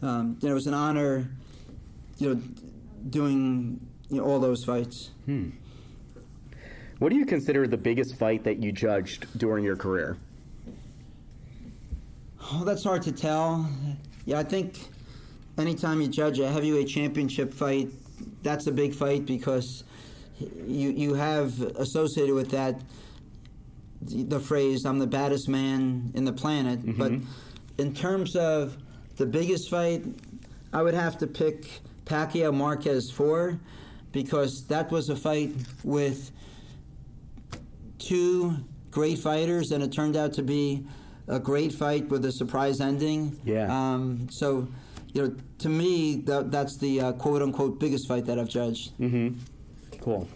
um, 0.01 0.37
it 0.41 0.53
was 0.53 0.67
an 0.67 0.73
honor, 0.73 1.29
you 2.17 2.35
know, 2.35 2.41
doing 3.09 3.79
you 4.09 4.17
know, 4.17 4.23
all 4.23 4.39
those 4.39 4.63
fights. 4.63 5.11
What 6.99 7.09
do 7.09 7.15
you 7.15 7.25
consider 7.25 7.67
the 7.67 7.77
biggest 7.77 8.17
fight 8.17 8.43
that 8.45 8.63
you 8.63 8.71
judged 8.71 9.37
during 9.37 9.63
your 9.63 9.75
career? 9.75 10.17
Oh, 12.53 12.63
that's 12.63 12.83
hard 12.83 13.01
to 13.03 13.11
tell. 13.11 13.67
Yeah, 14.25 14.39
I 14.39 14.43
think 14.43 14.77
anytime 15.57 16.01
you 16.01 16.07
judge 16.07 16.39
a 16.39 16.49
heavyweight 16.49 16.87
championship 16.87 17.53
fight, 17.53 17.89
that's 18.43 18.67
a 18.67 18.71
big 18.71 18.93
fight 18.93 19.25
because 19.25 19.83
you 20.39 20.89
you 20.89 21.13
have 21.13 21.61
associated 21.77 22.35
with 22.35 22.51
that 22.51 22.81
the, 24.01 24.39
phrase 24.39 24.85
"I'm 24.85 24.99
the 24.99 25.07
baddest 25.07 25.47
man 25.49 26.11
in 26.13 26.25
the 26.25 26.33
planet." 26.33 26.79
But 26.97 27.13
in 27.77 27.93
terms 27.93 28.35
of 28.35 28.77
the 29.17 29.25
biggest 29.25 29.69
fight, 29.69 30.03
I 30.73 30.83
would 30.83 30.93
have 30.93 31.17
to 31.19 31.27
pick 31.27 31.67
Pacquiao 32.05 32.53
Marquez 32.53 33.09
four 33.11 33.59
because 34.11 34.65
that 34.67 34.91
was 34.91 35.09
a 35.09 35.15
fight 35.15 35.53
with 35.83 36.31
two 37.97 38.55
great 38.91 39.19
fighters, 39.19 39.71
and 39.71 39.83
it 39.83 39.91
turned 39.91 40.15
out 40.15 40.33
to 40.33 40.41
be 40.41 40.85
a 41.27 41.39
great 41.39 41.73
fight 41.73 42.07
with 42.09 42.23
a 42.25 42.31
surprise 42.31 42.79
ending. 42.79 43.39
Yeah. 43.43 43.67
Um, 43.69 44.27
so, 44.31 44.67
you 45.13 45.23
know, 45.23 45.35
to 45.59 45.69
me, 45.69 46.17
that, 46.25 46.51
that's 46.51 46.77
the 46.77 47.01
uh, 47.01 47.11
quote 47.13 47.41
unquote 47.41 47.79
biggest 47.79 48.07
fight 48.07 48.25
that 48.27 48.39
I've 48.39 48.49
judged. 48.49 48.91
Cool. 50.05 50.27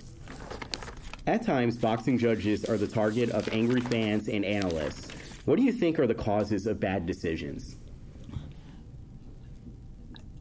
At 1.28 1.46
times, 1.46 1.78
boxing 1.78 2.18
judges 2.18 2.66
are 2.66 2.76
the 2.76 2.88
target 2.88 3.30
of 3.30 3.48
angry 3.50 3.82
fans 3.82 4.28
and 4.28 4.44
analysts. 4.44 5.12
What 5.46 5.58
do 5.58 5.62
you 5.62 5.72
think 5.72 6.00
are 6.00 6.08
the 6.08 6.16
causes 6.16 6.66
of 6.66 6.80
bad 6.80 7.06
decisions? 7.06 7.76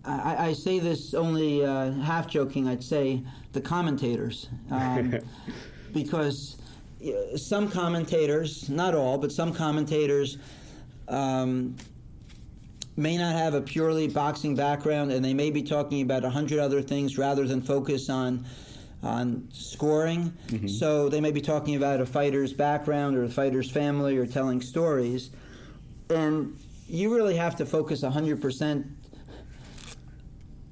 I, 0.02 0.46
I 0.48 0.52
say 0.54 0.78
this 0.78 1.12
only 1.12 1.62
uh, 1.62 1.92
half 1.92 2.26
joking. 2.26 2.66
I'd 2.68 2.82
say 2.82 3.22
the 3.52 3.60
commentators, 3.60 4.48
um, 4.70 5.18
because 5.92 6.56
uh, 7.06 7.36
some 7.36 7.70
commentators, 7.70 8.70
not 8.70 8.94
all, 8.94 9.18
but 9.18 9.30
some 9.30 9.52
commentators, 9.52 10.38
um, 11.08 11.76
may 12.96 13.18
not 13.18 13.34
have 13.34 13.52
a 13.52 13.60
purely 13.60 14.08
boxing 14.08 14.56
background, 14.56 15.12
and 15.12 15.22
they 15.22 15.34
may 15.34 15.50
be 15.50 15.62
talking 15.62 16.00
about 16.00 16.24
a 16.24 16.30
hundred 16.30 16.60
other 16.60 16.80
things 16.80 17.18
rather 17.18 17.46
than 17.46 17.60
focus 17.60 18.08
on 18.08 18.46
on 19.02 19.48
scoring. 19.52 20.32
So 20.68 21.08
they 21.08 21.20
may 21.20 21.30
be 21.30 21.40
talking 21.40 21.76
about 21.76 22.00
a 22.00 22.06
fighter's 22.06 22.52
background 22.52 23.16
or 23.16 23.24
a 23.24 23.28
fighter's 23.28 23.70
family 23.70 24.16
or 24.16 24.26
telling 24.26 24.60
stories, 24.60 25.30
and 26.10 26.58
you 26.88 27.14
really 27.14 27.36
have 27.36 27.54
to 27.56 27.66
focus 27.66 28.02
hundred 28.02 28.40
percent 28.40 28.86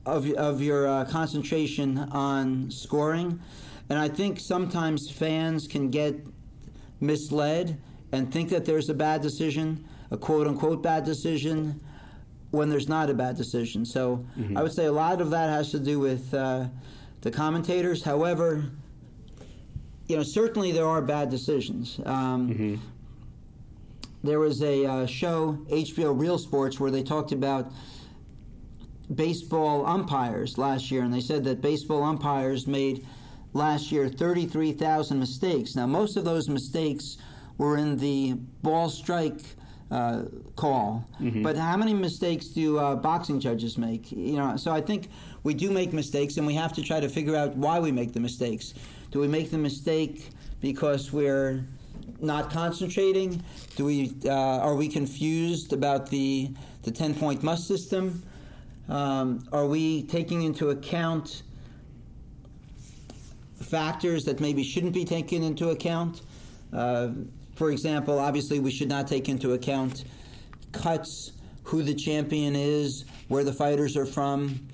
of, 0.05 0.31
of 0.33 0.61
your 0.63 0.89
uh, 0.89 1.05
concentration 1.05 1.99
on 2.13 2.71
scoring. 2.71 3.41
And 3.89 3.99
I 3.99 4.09
think 4.09 4.41
sometimes 4.41 5.11
fans 5.11 5.69
can 5.69 5.91
get 5.91 6.17
misled 7.01 7.79
and 8.13 8.33
think 8.33 8.49
that 8.51 8.65
there's 8.65 8.89
a 8.89 8.95
bad 8.95 9.21
decision, 9.23 9.85
a 10.11 10.17
quote 10.17 10.47
unquote 10.47 10.83
bad 10.83 11.05
decision, 11.05 11.81
when 12.51 12.71
there's 12.71 12.89
not 12.89 13.11
a 13.11 13.15
bad 13.15 13.37
decision. 13.37 13.85
So 13.85 14.25
I 14.57 14.63
would 14.63 14.73
say 14.73 14.87
a 14.87 14.93
lot 14.93 15.21
of 15.21 15.31
that 15.31 15.51
has 15.51 15.71
to 15.73 15.79
do 15.79 15.99
with 16.01 16.33
uh, 16.33 16.67
the 17.27 17.33
commentators. 17.33 18.05
However, 18.05 18.71
you 20.07 20.17
know, 20.17 20.23
certainly 20.23 20.71
there 20.71 20.87
are 20.87 21.03
bad 21.03 21.29
decisions. 21.29 22.01
Um, 22.07 22.49
There 24.23 24.39
was 24.39 24.63
a 24.63 24.87
uh, 24.87 25.07
show, 25.07 25.59
HBO 25.69 26.19
Real 26.19 26.39
Sports, 26.39 26.79
where 26.79 26.93
they 26.93 27.03
talked 27.03 27.33
about 27.33 27.73
baseball 29.13 29.85
umpires 29.87 30.57
last 30.57 30.93
year, 30.93 31.03
and 31.03 31.13
they 31.13 31.21
said 31.21 31.43
that 31.45 31.61
baseball 31.61 32.05
umpires 32.05 32.69
made 32.69 33.05
last 33.53 33.91
year 33.91 34.09
33,000 34.09 35.19
mistakes. 35.19 35.75
Now, 35.75 35.87
most 35.87 36.17
of 36.17 36.25
those 36.25 36.49
mistakes 36.49 37.17
were 37.59 37.77
in 37.77 37.97
the 37.97 38.35
ball 38.63 38.89
strike 38.89 39.41
uh, 39.91 40.23
call, 40.57 41.05
but 41.43 41.57
how 41.57 41.77
many 41.77 41.95
mistakes 41.95 42.47
do 42.47 42.79
uh, 42.79 42.97
boxing 42.97 43.39
judges 43.41 43.79
make? 43.79 44.11
You 44.11 44.37
know, 44.37 44.57
so 44.57 44.73
I 44.73 44.81
think 44.81 45.09
we 45.45 45.55
do 45.55 45.71
make 45.71 45.93
mistakes, 45.93 46.37
and 46.39 46.47
we 46.47 46.55
have 46.55 46.73
to 46.73 46.83
try 46.83 46.99
to 47.01 47.09
figure 47.09 47.37
out 47.37 47.57
why 47.57 47.79
we 47.79 47.93
make 47.93 48.13
the 48.13 48.21
mistakes. 48.21 48.75
Do 49.13 49.21
we 49.21 49.29
make 49.29 49.51
the 49.51 49.59
mistake 49.59 50.31
because 50.61 51.13
we're 51.13 51.65
not 52.21 52.51
concentrating? 52.51 53.43
Do 53.77 53.85
we 53.85 54.13
uh, 54.25 54.31
are 54.33 54.75
we 54.75 54.89
confused 54.89 55.73
about 55.73 56.11
the 56.11 56.51
the 56.83 56.91
ten 56.91 57.15
point 57.15 57.43
must 57.43 57.67
system? 57.69 58.23
Um, 58.89 59.47
are 59.53 59.67
we 59.67 60.03
taking 60.05 60.43
into 60.43 60.71
account 60.71 61.43
factors 63.61 64.25
that 64.25 64.41
maybe 64.41 64.63
shouldn't 64.63 64.95
be 64.95 65.05
taken 65.05 65.43
into 65.43 65.71
account? 65.71 66.23
For 67.57 67.71
example, 67.71 68.19
obviously, 68.19 68.61
we 68.61 68.71
should 68.71 68.89
not 68.89 69.09
take 69.09 69.29
into 69.29 69.55
account 69.55 70.05
cuts, 70.73 71.33
who 71.65 71.83
the 71.83 71.95
champion 71.95 72.55
is, 72.55 73.07
where 73.29 73.43
the 73.43 73.53
fighters 73.53 73.97
are 73.97 74.07
from, 74.07 74.69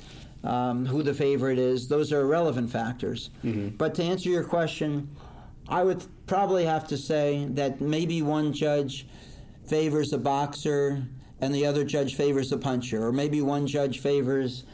um, 0.44 0.84
who 0.84 1.02
the 1.02 1.14
favorite 1.14 1.58
is. 1.58 1.88
Those 1.88 2.12
are 2.12 2.20
irrelevant 2.22 2.70
factors. 2.70 3.30
Mm-hmm. 3.44 3.76
But 3.76 3.94
to 3.94 4.02
answer 4.02 4.28
your 4.28 4.44
question, 4.44 5.08
I 5.68 5.84
would 5.84 6.04
probably 6.26 6.64
have 6.64 6.86
to 6.88 6.98
say 6.98 7.46
that 7.52 7.80
maybe 7.80 8.20
one 8.20 8.52
judge 8.52 9.06
favors 9.64 10.12
a 10.12 10.18
boxer 10.18 11.04
and 11.40 11.54
the 11.54 11.64
other 11.64 11.84
judge 11.84 12.16
favors 12.16 12.50
a 12.50 12.58
puncher, 12.58 13.06
or 13.06 13.12
maybe 13.12 13.40
one 13.40 13.66
judge 13.66 14.00
favors 14.00 14.64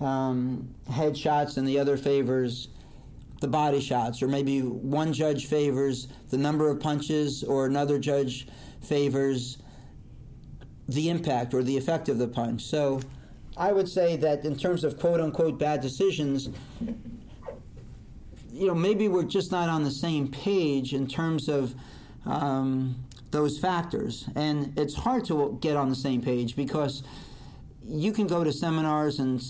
um, 0.00 0.74
headshots 0.90 1.58
and 1.58 1.68
the 1.68 1.78
other 1.78 1.96
favors 1.96 2.68
the 3.42 3.48
body 3.48 3.80
shots, 3.80 4.22
or 4.22 4.28
maybe 4.28 4.60
one 4.60 5.12
judge 5.12 5.46
favors 5.46 6.08
the 6.30 6.38
number 6.38 6.70
of 6.70 6.80
punches, 6.80 7.44
or 7.44 7.66
another 7.66 7.98
judge 7.98 8.46
favors 8.80 9.58
the 10.88 11.10
impact 11.10 11.52
or 11.52 11.62
the 11.62 11.76
effect 11.76 12.08
of 12.08 12.18
the 12.18 12.26
punch. 12.26 12.62
So 12.62 13.00
I 13.56 13.72
would 13.72 13.88
say 13.88 14.16
that 14.16 14.44
in 14.44 14.56
terms 14.56 14.84
of 14.84 14.98
quote 14.98 15.20
unquote 15.20 15.58
bad 15.58 15.82
decisions, 15.82 16.48
you 18.50 18.66
know, 18.66 18.74
maybe 18.74 19.08
we're 19.08 19.24
just 19.24 19.52
not 19.52 19.68
on 19.68 19.84
the 19.84 19.90
same 19.90 20.28
page 20.28 20.94
in 20.94 21.06
terms 21.06 21.48
of 21.48 21.74
um, 22.24 22.96
those 23.30 23.58
factors. 23.58 24.28
And 24.34 24.78
it's 24.78 24.94
hard 24.94 25.24
to 25.26 25.58
get 25.60 25.76
on 25.76 25.88
the 25.88 25.96
same 25.96 26.22
page 26.22 26.56
because 26.56 27.02
you 27.84 28.12
can 28.12 28.26
go 28.26 28.44
to 28.44 28.52
seminars 28.52 29.18
and 29.18 29.42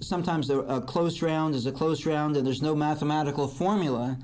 sometimes 0.00 0.50
a, 0.50 0.58
a 0.60 0.80
close 0.80 1.22
round 1.22 1.54
is 1.54 1.66
a 1.66 1.72
close 1.72 2.06
round 2.06 2.36
and 2.36 2.46
there's 2.46 2.62
no 2.62 2.74
mathematical 2.74 3.48
formula 3.48 4.18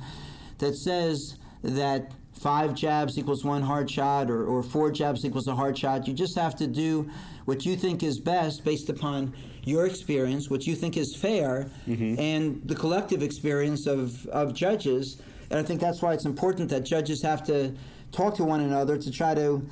that 0.58 0.74
says 0.74 1.36
that 1.62 2.12
five 2.32 2.74
jabs 2.74 3.18
equals 3.18 3.44
one 3.44 3.62
hard 3.62 3.90
shot 3.90 4.30
or, 4.30 4.44
or 4.44 4.62
four 4.62 4.90
jabs 4.90 5.24
equals 5.24 5.48
a 5.48 5.54
hard 5.54 5.76
shot. 5.76 6.06
You 6.06 6.14
just 6.14 6.36
have 6.36 6.54
to 6.56 6.66
do 6.66 7.10
what 7.44 7.66
you 7.66 7.76
think 7.76 8.02
is 8.02 8.20
best 8.20 8.64
based 8.64 8.88
upon 8.88 9.34
your 9.64 9.86
experience, 9.86 10.48
what 10.48 10.66
you 10.66 10.74
think 10.74 10.96
is 10.96 11.16
fair, 11.16 11.70
mm-hmm. 11.86 12.18
and 12.18 12.62
the 12.64 12.74
collective 12.74 13.22
experience 13.22 13.86
of, 13.86 14.26
of 14.26 14.54
judges. 14.54 15.20
And 15.50 15.58
I 15.58 15.62
think 15.62 15.80
that's 15.80 16.00
why 16.00 16.12
it's 16.14 16.24
important 16.24 16.70
that 16.70 16.84
judges 16.84 17.22
have 17.22 17.44
to 17.46 17.74
talk 18.12 18.34
to 18.36 18.44
one 18.44 18.60
another 18.60 18.96
to 18.96 19.10
try 19.10 19.34
to 19.34 19.66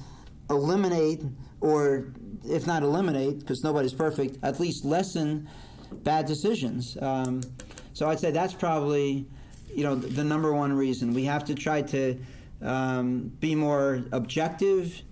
eliminate, 0.51 1.23
or 1.61 2.13
if 2.45 2.67
not 2.67 2.83
eliminate, 2.83 3.41
because 3.41 3.63
nobody's 3.63 3.95
perfect, 3.95 4.39
at 4.43 4.61
least 4.61 4.85
lessen 4.85 5.49
bad 5.93 6.27
decisions. 6.27 6.97
Um, 7.01 7.43
so 7.93 8.09
I'd 8.09 8.21
say 8.21 8.31
that's 8.31 8.55
probably, 8.55 9.27
you 9.75 9.85
know, 9.85 9.95
the, 9.95 10.25
number 10.25 10.53
one 10.53 10.73
reason. 10.73 11.15
We 11.15 11.25
have 11.25 11.45
to 11.47 11.55
try 11.55 11.83
to 11.83 12.19
um, 12.63 13.33
be 13.41 13.55
more 13.55 14.05
objective 14.13 15.03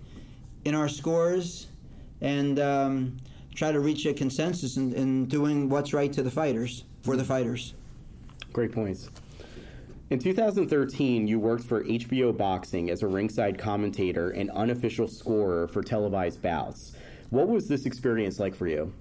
in 0.65 0.75
our 0.75 0.89
scores 0.89 1.67
and 2.21 2.59
um, 2.59 3.17
try 3.53 3.71
to 3.71 3.79
reach 3.79 4.05
a 4.05 4.13
consensus 4.13 4.77
in, 4.77 4.93
in 4.93 5.25
doing 5.25 5.69
what's 5.69 5.93
right 5.93 6.11
to 6.13 6.23
the 6.23 6.31
fighters 6.31 6.83
for 7.03 7.15
the 7.15 7.23
fighters. 7.23 7.73
Great 8.53 8.71
points. 8.71 9.09
In 10.11 10.19
2013, 10.19 11.27
you 11.27 11.39
worked 11.39 11.63
for 11.63 11.83
HBO 11.83 12.35
Boxing 12.35 12.91
as 12.91 13.01
a 13.01 13.07
ringside 13.07 13.57
commentator 13.57 14.29
and 14.29 14.51
unofficial 14.51 15.07
scorer 15.07 15.67
for 15.67 15.81
televised 15.81 16.43
bouts. 16.43 16.95
What 17.31 17.47
was 17.47 17.67
this 17.67 17.87
experience 17.87 18.39
like 18.39 18.53
for 18.53 18.67
you? 18.67 18.93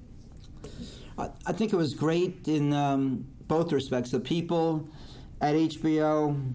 I, 1.17 1.53
think 1.53 1.73
it 1.73 1.77
was 1.77 1.95
great 1.95 2.49
in 2.49 2.73
um, 2.73 3.27
both 3.47 3.73
respects. 3.73 4.11
The 4.11 4.21
people 4.21 4.89
at 5.41 5.55
HBO 5.55 6.53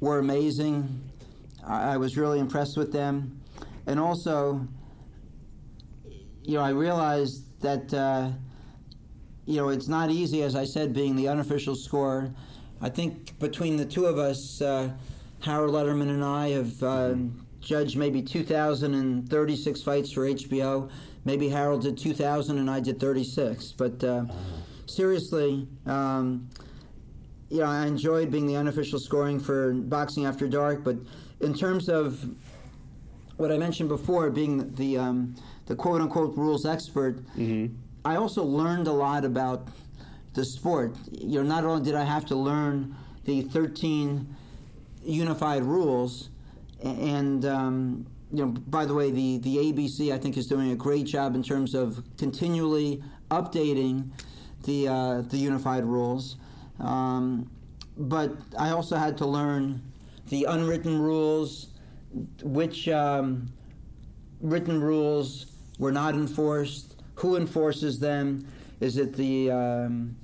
were 0.00 0.18
amazing. 0.18 1.10
I, 1.66 1.94
I 1.94 1.96
was 1.96 2.16
really 2.16 2.38
impressed 2.38 2.76
with 2.76 2.92
them. 2.92 3.40
And 3.86 3.98
also, 3.98 4.66
you 6.42 6.54
know, 6.54 6.62
I 6.62 6.70
realized 6.70 7.60
that, 7.62 7.92
uh, 7.94 8.30
you 9.46 9.56
know, 9.56 9.70
it's 9.70 9.88
not 9.88 10.10
easy, 10.10 10.42
as 10.42 10.54
I 10.54 10.64
said, 10.64 10.92
being 10.92 11.16
the 11.16 11.28
unofficial 11.28 11.74
scorer. 11.74 12.32
I 12.82 12.88
think 12.88 13.38
between 13.38 13.76
the 13.76 13.84
two 13.86 14.06
of 14.06 14.18
us, 14.18 14.60
uh, 14.60 14.90
Harold 15.40 15.74
Lederman 15.74 16.10
and 16.10 16.24
I 16.24 16.50
have 16.50 16.82
uh, 16.82 17.14
judged 17.60 17.96
maybe 17.96 18.22
2,036 18.22 19.82
fights 19.82 20.12
for 20.12 20.22
HBO. 20.22 20.90
Maybe 21.24 21.48
Harold 21.48 21.82
did 21.82 21.98
2,000 21.98 22.58
and 22.58 22.70
I 22.70 22.80
did 22.80 22.98
36. 22.98 23.72
But 23.72 24.02
uh, 24.02 24.24
seriously, 24.86 25.68
um, 25.86 26.48
you 27.50 27.58
know, 27.58 27.66
I 27.66 27.86
enjoyed 27.86 28.30
being 28.30 28.46
the 28.46 28.56
unofficial 28.56 28.98
scoring 28.98 29.40
for 29.40 29.72
Boxing 29.72 30.24
After 30.24 30.48
Dark. 30.48 30.82
But 30.84 30.96
in 31.40 31.54
terms 31.54 31.88
of 31.88 32.24
what 33.36 33.50
I 33.50 33.58
mentioned 33.58 33.88
before, 33.88 34.30
being 34.30 34.74
the 34.74 34.98
um, 34.98 35.34
the 35.66 35.74
quote 35.76 36.00
unquote 36.00 36.36
rules 36.36 36.64
expert, 36.64 37.16
mm-hmm. 37.36 37.74
I 38.04 38.16
also 38.16 38.42
learned 38.42 38.86
a 38.86 38.92
lot 38.92 39.24
about 39.24 39.68
the 40.34 40.44
sport. 40.44 40.96
You 41.10 41.42
know, 41.42 41.48
not 41.48 41.64
only 41.64 41.84
did 41.84 41.94
I 41.94 42.04
have 42.04 42.24
to 42.26 42.36
learn 42.36 42.94
the 43.24 43.42
13 43.42 44.34
unified 45.04 45.62
rules, 45.62 46.29
and 46.82 47.44
um, 47.44 48.06
you 48.32 48.44
know, 48.44 48.52
by 48.52 48.84
the 48.84 48.94
way, 48.94 49.10
the, 49.10 49.38
the 49.38 49.56
ABC 49.56 50.12
I 50.12 50.18
think 50.18 50.36
is 50.36 50.46
doing 50.46 50.70
a 50.70 50.76
great 50.76 51.06
job 51.06 51.34
in 51.34 51.42
terms 51.42 51.74
of 51.74 52.02
continually 52.16 53.02
updating 53.30 54.10
the 54.64 54.88
uh, 54.88 55.20
the 55.22 55.36
unified 55.36 55.84
rules. 55.84 56.36
Um, 56.78 57.50
but 57.96 58.32
I 58.58 58.70
also 58.70 58.96
had 58.96 59.18
to 59.18 59.26
learn 59.26 59.82
the 60.28 60.44
unwritten 60.44 61.00
rules, 61.00 61.68
which 62.42 62.88
um, 62.88 63.48
written 64.40 64.80
rules 64.80 65.46
were 65.78 65.92
not 65.92 66.14
enforced, 66.14 67.02
who 67.16 67.36
enforces 67.36 67.98
them. 67.98 68.46
Is 68.80 68.96
it 68.96 69.14
the 69.14 69.50
um, 69.50 70.16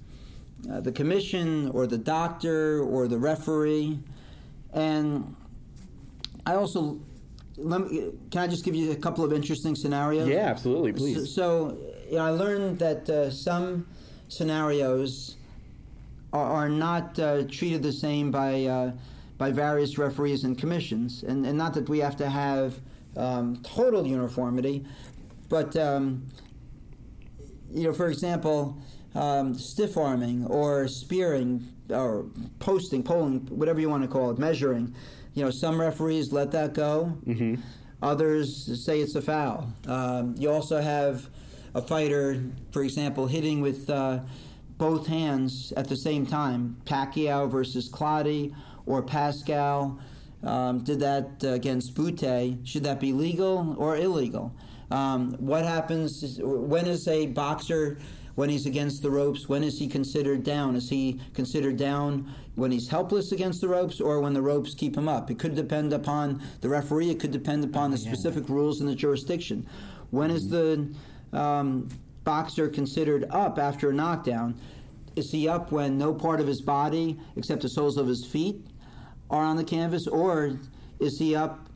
uh, 0.71 0.81
the 0.81 0.93
commission 0.93 1.71
or 1.71 1.87
the 1.87 1.99
doctor 1.99 2.83
or 2.83 3.09
the 3.09 3.19
referee? 3.19 3.99
And 4.73 5.35
I 6.47 6.55
also 6.55 7.01
me, 7.59 8.13
can 8.31 8.43
I 8.43 8.47
just 8.47 8.65
give 8.65 8.75
you 8.75 8.93
a 8.93 8.97
couple 8.97 9.25
of 9.25 9.33
interesting 9.33 9.75
scenarios? 9.75 10.29
Yeah, 10.29 10.47
absolutely, 10.47 10.93
please. 10.93 11.17
So, 11.17 11.25
so 11.25 11.79
you 12.09 12.17
know, 12.17 12.25
I 12.25 12.31
learned 12.31 12.79
that 12.79 13.09
uh, 13.09 13.31
some 13.31 13.87
scenarios 14.29 15.37
are, 16.33 16.45
are 16.45 16.69
not 16.69 17.19
uh, 17.19 17.45
treated 17.45 17.83
the 17.83 17.93
same 17.93 18.31
by 18.31 18.65
uh, 18.65 18.93
by 19.39 19.51
various 19.51 19.99
referees 19.99 20.45
and 20.45 20.57
commissions, 20.57 21.23
and, 21.23 21.45
and 21.45 21.59
not 21.59 21.75
that 21.75 21.89
we 21.89 21.99
have 21.99 22.17
to 22.17 22.29
have 22.29 22.79
um, 23.17 23.57
total 23.63 24.07
uniformity, 24.07 24.85
but 25.49 25.77
um, 25.77 26.27
you 27.71 27.85
know, 27.85 27.93
for 27.93 28.09
example, 28.09 28.79
um, 29.15 29.55
stiff 29.55 29.97
arming 29.97 30.47
or 30.47 30.89
spearing 30.89 31.67
or 31.91 32.27
posting, 32.59 33.03
polling, 33.03 33.41
whatever 33.47 33.81
you 33.81 33.89
want 33.89 34.03
to 34.03 34.09
call 34.09 34.31
it, 34.31 34.39
measuring 34.39 34.95
you 35.37 35.45
know, 35.45 35.51
some 35.51 35.79
referees 35.79 36.33
let 36.33 36.51
that 36.53 36.73
go. 36.73 37.17
Mm-hmm. 37.27 37.57
Others 38.03 38.85
say 38.85 39.01
it's 39.01 39.15
a 39.15 39.23
foul. 39.23 39.71
Um, 39.87 40.35
you 40.39 40.51
also 40.51 40.81
have 40.81 41.29
a 41.75 41.83
fighter, 41.83 42.43
for 42.73 42.83
example, 42.83 43.27
hitting 43.27 43.61
with 43.61 43.89
uh, 43.91 44.21
both 44.79 45.07
hands 45.07 45.75
at 45.77 45.89
the 45.89 45.97
same 45.97 46.27
time. 46.27 46.79
Pacquiao 46.87 47.51
versus 47.51 47.91
Clottey 47.91 48.55
or 48.87 49.03
Pascal 49.03 50.01
um, 50.43 50.83
did 50.83 51.01
that 51.01 51.45
against 51.45 51.95
Bute. 51.95 52.67
Should 52.67 52.85
that 52.85 52.99
be 52.99 53.13
legal 53.13 53.77
or 53.79 53.99
illegal? 53.99 54.55
Um, 54.91 55.33
what 55.35 55.65
happens 55.65 56.39
when 56.41 56.87
is 56.87 57.09
a 57.09 57.27
boxer 57.27 57.99
when 58.37 58.49
he's 58.49 58.67
against 58.67 59.03
the 59.03 59.11
ropes? 59.11 59.49
When 59.49 59.65
is 59.65 59.79
he 59.79 59.89
considered 59.89 60.45
down? 60.45 60.77
Is 60.77 60.89
he 60.89 61.21
considered 61.35 61.77
down 61.77 62.33
when 62.55 62.71
he's 62.71 62.89
helpless 62.89 63.33
against 63.33 63.61
the 63.61 63.69
ropes 63.69 64.01
or 64.01 64.21
when 64.21 64.35
the 64.35 64.43
ropes 64.43 64.75
keep 64.75 64.97
him 64.97 65.09
up? 65.09 65.31
It 65.31 65.39
could 65.39 65.57
depend 65.57 65.93
upon 65.93 66.43
the 66.61 66.69
referee. 66.69 67.11
It 67.11 67.19
could 67.19 67.33
depend 67.33 67.65
upon 67.65 67.91
the 67.91 67.99
specific 67.99 68.49
rules 68.49 68.81
in 68.81 68.87
the 68.87 68.95
jurisdiction. 68.95 69.67
When 70.11 70.31
is 70.31 70.49
the 70.49 70.95
um, 71.33 71.89
boxer 72.25 72.69
considered 72.69 73.27
up 73.31 73.59
after 73.59 73.91
a 73.91 73.93
knockdown? 73.95 74.61
Is 75.17 75.31
he 75.31 75.49
up 75.49 75.73
when 75.73 75.97
no 75.97 76.13
part 76.13 76.41
of 76.41 76.47
his 76.47 76.61
body 76.61 77.19
except 77.37 77.63
the 77.63 77.69
soles 77.69 77.97
of 77.97 78.07
his 78.07 78.27
feet 78.27 78.67
are 79.31 79.43
on 79.43 79.57
the 79.57 79.65
canvas, 79.65 80.07
or 80.07 80.61
is 81.01 81.19
he 81.19 81.35
up 81.35 81.69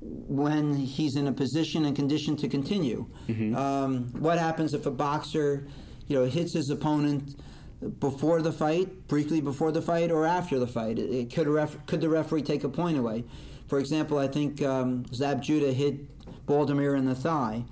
when 0.00 0.76
he's 0.76 1.16
in 1.16 1.26
a 1.26 1.32
position 1.32 1.86
and 1.86 1.96
condition 1.96 2.36
to 2.36 2.48
continue? 2.48 3.06
Mm-hmm. 3.28 3.56
Um, 3.56 4.12
what 4.18 4.38
happens 4.38 4.74
if 4.74 4.84
a 4.84 4.90
boxer 4.90 5.66
you 6.12 6.18
know, 6.18 6.26
hits 6.26 6.52
his 6.52 6.68
opponent 6.68 7.34
before 7.98 8.42
the 8.42 8.52
fight, 8.52 9.08
briefly 9.08 9.40
before 9.40 9.72
the 9.72 9.80
fight, 9.80 10.10
or 10.10 10.26
after 10.26 10.58
the 10.58 10.66
fight. 10.66 10.98
It, 10.98 11.10
it 11.10 11.34
could 11.34 11.48
ref, 11.48 11.86
could 11.86 12.02
the 12.02 12.10
referee 12.10 12.42
take 12.42 12.64
a 12.64 12.68
point 12.68 12.98
away? 12.98 13.24
For 13.66 13.78
example, 13.78 14.18
I 14.18 14.28
think 14.28 14.60
um, 14.60 15.06
Zab 15.14 15.42
Judah 15.42 15.72
hit 15.72 16.06
Baldomir 16.46 16.98
in 16.98 17.06
the 17.06 17.14
thigh. 17.14 17.64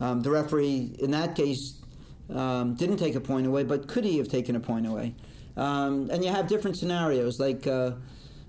Um, 0.00 0.22
the 0.22 0.30
referee 0.30 0.96
in 1.00 1.10
that 1.10 1.36
case 1.36 1.82
um, 2.34 2.76
didn't 2.76 2.96
take 2.96 3.14
a 3.14 3.20
point 3.20 3.46
away, 3.46 3.62
but 3.62 3.88
could 3.88 4.04
he 4.04 4.16
have 4.16 4.28
taken 4.28 4.56
a 4.56 4.60
point 4.60 4.86
away? 4.86 5.14
Um, 5.54 6.08
and 6.10 6.24
you 6.24 6.30
have 6.30 6.46
different 6.46 6.78
scenarios, 6.78 7.38
like 7.38 7.66
uh, 7.66 7.92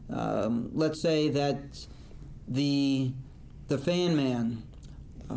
um, 0.09 0.69
let's 0.73 1.01
say 1.01 1.27
that 1.29 1.85
the 2.47 3.11
the 3.67 3.77
fan 3.77 4.15
man 4.15 4.63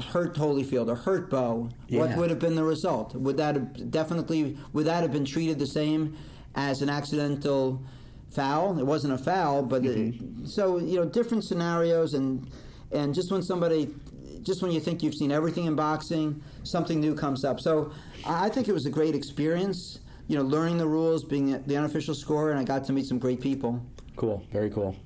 hurt 0.03 0.35
Holyfield 0.35 0.89
or 0.89 0.95
hurt 0.97 1.31
Bowe. 1.31 1.71
Yeah. 1.89 2.01
What 2.01 2.17
would 2.17 2.31
have 2.31 2.39
been 2.39 2.55
the 2.55 2.65
result? 2.65 3.15
Would 3.15 3.37
that 3.37 3.55
have 3.55 3.91
definitely 3.91 4.57
would 4.73 4.87
that 4.87 5.03
have 5.03 5.13
been 5.13 5.25
treated 5.25 5.59
the 5.59 5.67
same 5.67 6.17
as 6.55 6.83
an 6.83 6.89
accidental 6.89 7.83
foul? 8.31 8.79
It 8.79 8.87
wasn't 8.87 9.15
a 9.15 9.19
foul, 9.19 9.63
but 9.63 9.85
it, 9.85 9.97
mm-hmm. 9.97 10.47
so 10.47 10.79
you 10.79 10.97
know 10.97 11.05
different 11.05 11.45
scenarios 11.45 12.15
and 12.15 12.51
and 12.93 13.15
just 13.15 13.31
when 13.31 13.43
somebody 13.43 13.95
just 14.43 14.63
when 14.63 14.71
you 14.71 14.81
think 14.81 15.03
you've 15.03 15.15
seen 15.15 15.33
everything 15.33 15.67
in 15.67 15.75
boxing, 15.75 16.43
something 16.63 17.01
new 17.01 17.15
comes 17.15 17.45
up. 17.45 17.61
So 17.61 17.93
I 18.25 18.47
I 18.47 18.49
think 18.49 18.69
it 18.69 18.73
was 18.73 18.87
a 18.87 18.91
great 18.91 19.15
experience. 19.15 20.01
You 20.29 20.37
know, 20.37 20.43
learning 20.43 20.79
the 20.79 20.89
rules, 20.89 21.23
being 21.23 21.63
the 21.63 21.77
unofficial 21.77 22.13
scorer, 22.13 22.51
and 22.51 22.59
I 22.59 22.65
got 22.65 22.85
to 22.87 22.93
meet 22.93 23.07
some 23.07 23.21
great 23.21 23.41
people. 23.41 23.81
Cool. 24.17 24.43
Very 24.51 24.71
cool. 24.71 24.97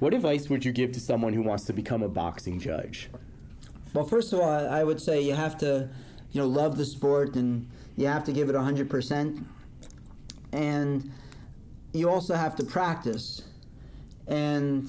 What 0.00 0.14
advice 0.14 0.48
would 0.48 0.64
you 0.64 0.70
give 0.70 0.92
to 0.92 1.00
someone 1.00 1.32
who 1.32 1.42
wants 1.42 1.64
to 1.64 1.72
become 1.72 2.02
a 2.02 2.08
boxing 2.08 2.60
judge? 2.60 3.10
Well, 3.94 4.04
first 4.04 4.32
of 4.32 4.40
all, 4.40 4.48
I 4.48 4.84
would 4.84 5.00
say 5.00 5.20
you 5.20 5.34
have 5.34 5.56
to, 5.58 5.88
you 6.32 6.40
know, 6.40 6.46
love 6.46 6.76
the 6.76 6.84
sport 6.84 7.36
and 7.36 7.68
you 7.96 8.06
have 8.06 8.24
to 8.24 8.32
give 8.32 8.48
it 8.48 8.54
100%. 8.54 9.44
And 10.52 11.10
you 11.92 12.10
also 12.10 12.34
have 12.34 12.54
to 12.56 12.64
practice. 12.64 13.42
And 14.26 14.88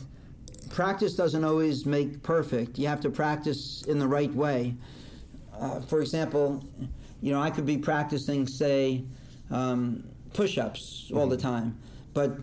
practice 0.69 1.15
doesn't 1.15 1.43
always 1.43 1.85
make 1.85 2.21
perfect. 2.23 2.77
You 2.77 2.87
have 2.87 3.01
to 3.01 3.09
practice 3.09 3.83
in 3.83 3.99
the 3.99 4.07
right 4.07 4.33
way. 4.33 4.75
Uh, 5.57 5.81
for 5.81 6.01
example, 6.01 6.63
you 7.21 7.31
know, 7.31 7.41
I 7.41 7.49
could 7.49 7.65
be 7.65 7.77
practicing, 7.77 8.47
say, 8.47 9.03
um, 9.49 10.03
push 10.33 10.57
ups 10.57 11.11
all 11.13 11.27
the 11.27 11.37
time, 11.37 11.77
but 12.13 12.37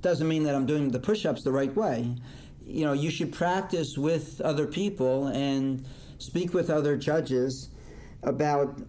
doesn't 0.00 0.28
mean 0.28 0.44
that 0.44 0.54
I'm 0.54 0.66
doing 0.66 0.90
the 0.90 0.98
push 0.98 1.24
ups 1.26 1.42
the 1.42 1.50
right 1.52 1.74
way. 1.74 2.14
You 2.66 2.84
know, 2.84 2.92
you 2.92 3.10
should 3.10 3.32
practice 3.32 3.98
with 3.98 4.40
other 4.40 4.66
people 4.66 5.28
and 5.28 5.84
speak 6.18 6.54
with 6.54 6.70
other 6.70 6.96
judges 6.96 7.68
about 8.22 8.80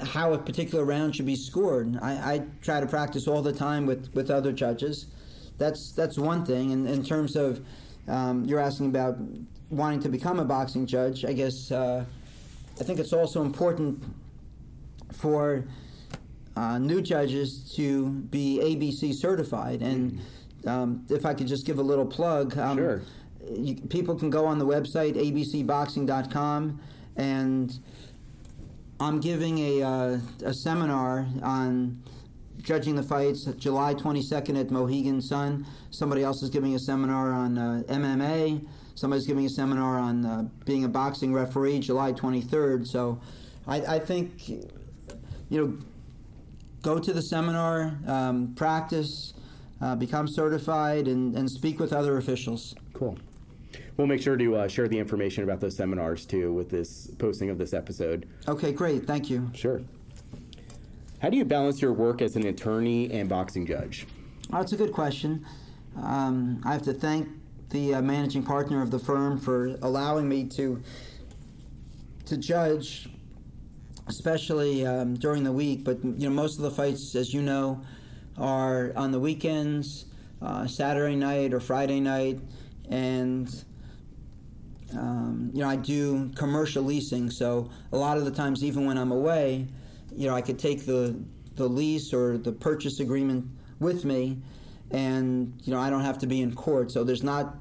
how 0.00 0.32
a 0.32 0.38
particular 0.38 0.84
round 0.84 1.14
should 1.14 1.26
be 1.26 1.36
scored. 1.36 1.98
I, 2.02 2.34
I 2.34 2.42
try 2.60 2.80
to 2.80 2.86
practice 2.86 3.28
all 3.28 3.42
the 3.42 3.52
time 3.52 3.86
with, 3.86 4.12
with 4.14 4.30
other 4.30 4.52
judges. 4.52 5.06
That's 5.58 5.92
that's 5.92 6.18
one 6.18 6.44
thing. 6.44 6.72
And 6.72 6.88
in 6.88 7.04
terms 7.04 7.36
of 7.36 7.64
um, 8.08 8.44
you're 8.44 8.58
asking 8.58 8.86
about 8.86 9.16
wanting 9.70 10.00
to 10.00 10.08
become 10.08 10.40
a 10.40 10.44
boxing 10.44 10.86
judge, 10.86 11.24
I 11.24 11.32
guess 11.32 11.70
uh, 11.70 12.04
I 12.80 12.84
think 12.84 12.98
it's 12.98 13.12
also 13.12 13.42
important 13.42 14.02
for 15.12 15.64
uh, 16.56 16.78
new 16.78 17.00
judges 17.00 17.72
to 17.76 18.08
be 18.08 18.58
ABC 18.62 19.14
certified. 19.14 19.82
And 19.82 20.20
um, 20.66 21.04
if 21.10 21.24
I 21.26 21.34
could 21.34 21.46
just 21.46 21.66
give 21.66 21.78
a 21.78 21.82
little 21.82 22.06
plug, 22.06 22.56
um, 22.58 22.76
Sure. 22.78 23.02
you, 23.50 23.74
people 23.88 24.14
can 24.14 24.30
go 24.30 24.46
on 24.46 24.58
the 24.58 24.66
website 24.66 25.14
abcboxing.com 25.16 26.80
and 27.16 27.78
I'm 29.00 29.20
giving 29.20 29.58
a, 29.58 29.82
uh, 29.82 30.18
a 30.44 30.54
seminar 30.54 31.26
on 31.42 32.02
judging 32.62 32.94
the 32.94 33.02
fights 33.02 33.44
July 33.58 33.94
22nd 33.94 34.58
at 34.60 34.70
Mohegan 34.70 35.20
Sun. 35.20 35.66
Somebody 35.90 36.22
else 36.22 36.42
is 36.42 36.50
giving 36.50 36.74
a 36.74 36.78
seminar 36.78 37.32
on 37.32 37.58
uh, 37.58 37.82
MMA. 37.88 38.64
Somebody's 38.94 39.26
giving 39.26 39.44
a 39.46 39.48
seminar 39.48 39.98
on 39.98 40.24
uh, 40.24 40.48
being 40.64 40.84
a 40.84 40.88
boxing 40.88 41.32
referee 41.32 41.80
July 41.80 42.12
23rd. 42.12 42.86
So 42.86 43.20
I, 43.66 43.96
I 43.96 43.98
think, 43.98 44.48
you 44.48 44.68
know, 45.50 45.76
go 46.82 46.98
to 46.98 47.12
the 47.12 47.22
seminar, 47.22 47.98
um, 48.06 48.54
practice, 48.54 49.34
uh, 49.82 49.96
become 49.96 50.28
certified, 50.28 51.08
and, 51.08 51.36
and 51.36 51.50
speak 51.50 51.80
with 51.80 51.92
other 51.92 52.16
officials. 52.16 52.74
Cool. 52.92 53.18
We'll 53.96 54.06
make 54.06 54.22
sure 54.22 54.36
to 54.36 54.56
uh, 54.56 54.68
share 54.68 54.88
the 54.88 54.98
information 54.98 55.44
about 55.44 55.60
those 55.60 55.76
seminars 55.76 56.24
too 56.24 56.52
with 56.52 56.70
this 56.70 57.10
posting 57.18 57.50
of 57.50 57.58
this 57.58 57.74
episode. 57.74 58.28
Okay, 58.48 58.72
great. 58.72 59.06
Thank 59.06 59.28
you. 59.28 59.50
Sure. 59.54 59.82
How 61.20 61.30
do 61.30 61.36
you 61.36 61.44
balance 61.44 61.80
your 61.80 61.92
work 61.92 62.22
as 62.22 62.36
an 62.36 62.46
attorney 62.46 63.10
and 63.12 63.28
boxing 63.28 63.66
judge? 63.66 64.06
Oh, 64.52 64.58
that's 64.58 64.72
a 64.72 64.76
good 64.76 64.92
question. 64.92 65.46
Um, 65.96 66.60
I 66.64 66.72
have 66.72 66.82
to 66.82 66.92
thank 66.92 67.28
the 67.70 67.94
uh, 67.94 68.02
managing 68.02 68.42
partner 68.42 68.82
of 68.82 68.90
the 68.90 68.98
firm 68.98 69.38
for 69.38 69.76
allowing 69.82 70.28
me 70.28 70.44
to 70.48 70.82
to 72.26 72.36
judge, 72.36 73.08
especially 74.06 74.86
um, 74.86 75.14
during 75.14 75.44
the 75.44 75.52
week. 75.52 75.84
But 75.84 76.04
you 76.04 76.28
know, 76.28 76.30
most 76.30 76.56
of 76.56 76.62
the 76.62 76.70
fights, 76.70 77.14
as 77.14 77.34
you 77.34 77.42
know, 77.42 77.82
are 78.38 78.92
on 78.96 79.12
the 79.12 79.20
weekends, 79.20 80.06
uh, 80.40 80.66
Saturday 80.66 81.16
night 81.16 81.52
or 81.52 81.60
Friday 81.60 82.00
night, 82.00 82.40
and 82.88 83.64
um, 84.96 85.50
you 85.54 85.60
know, 85.60 85.68
I 85.68 85.76
do 85.76 86.30
commercial 86.34 86.82
leasing, 86.82 87.30
so 87.30 87.70
a 87.92 87.96
lot 87.96 88.18
of 88.18 88.24
the 88.24 88.30
times, 88.30 88.62
even 88.62 88.84
when 88.84 88.98
I'm 88.98 89.12
away, 89.12 89.66
you 90.14 90.26
know, 90.26 90.34
I 90.34 90.40
could 90.40 90.58
take 90.58 90.84
the 90.86 91.18
the 91.54 91.68
lease 91.68 92.14
or 92.14 92.38
the 92.38 92.52
purchase 92.52 93.00
agreement 93.00 93.46
with 93.78 94.04
me, 94.04 94.38
and 94.90 95.54
you 95.64 95.72
know, 95.72 95.80
I 95.80 95.90
don't 95.90 96.02
have 96.02 96.18
to 96.18 96.26
be 96.26 96.40
in 96.40 96.54
court, 96.54 96.90
so 96.90 97.04
there's 97.04 97.22
not 97.22 97.56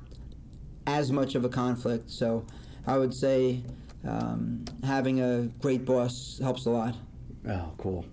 as 0.88 1.12
much 1.12 1.36
of 1.36 1.46
a 1.46 1.50
conflict. 1.50 2.10
So, 2.10 2.46
I 2.88 2.98
would 2.98 3.14
say 3.14 3.64
um, 4.08 4.66
having 4.84 5.22
a 5.22 5.44
great 5.60 5.86
boss 5.86 6.40
helps 6.42 6.66
a 6.66 6.70
lot. 6.70 6.96
Oh, 7.48 7.72
cool. 7.78 8.06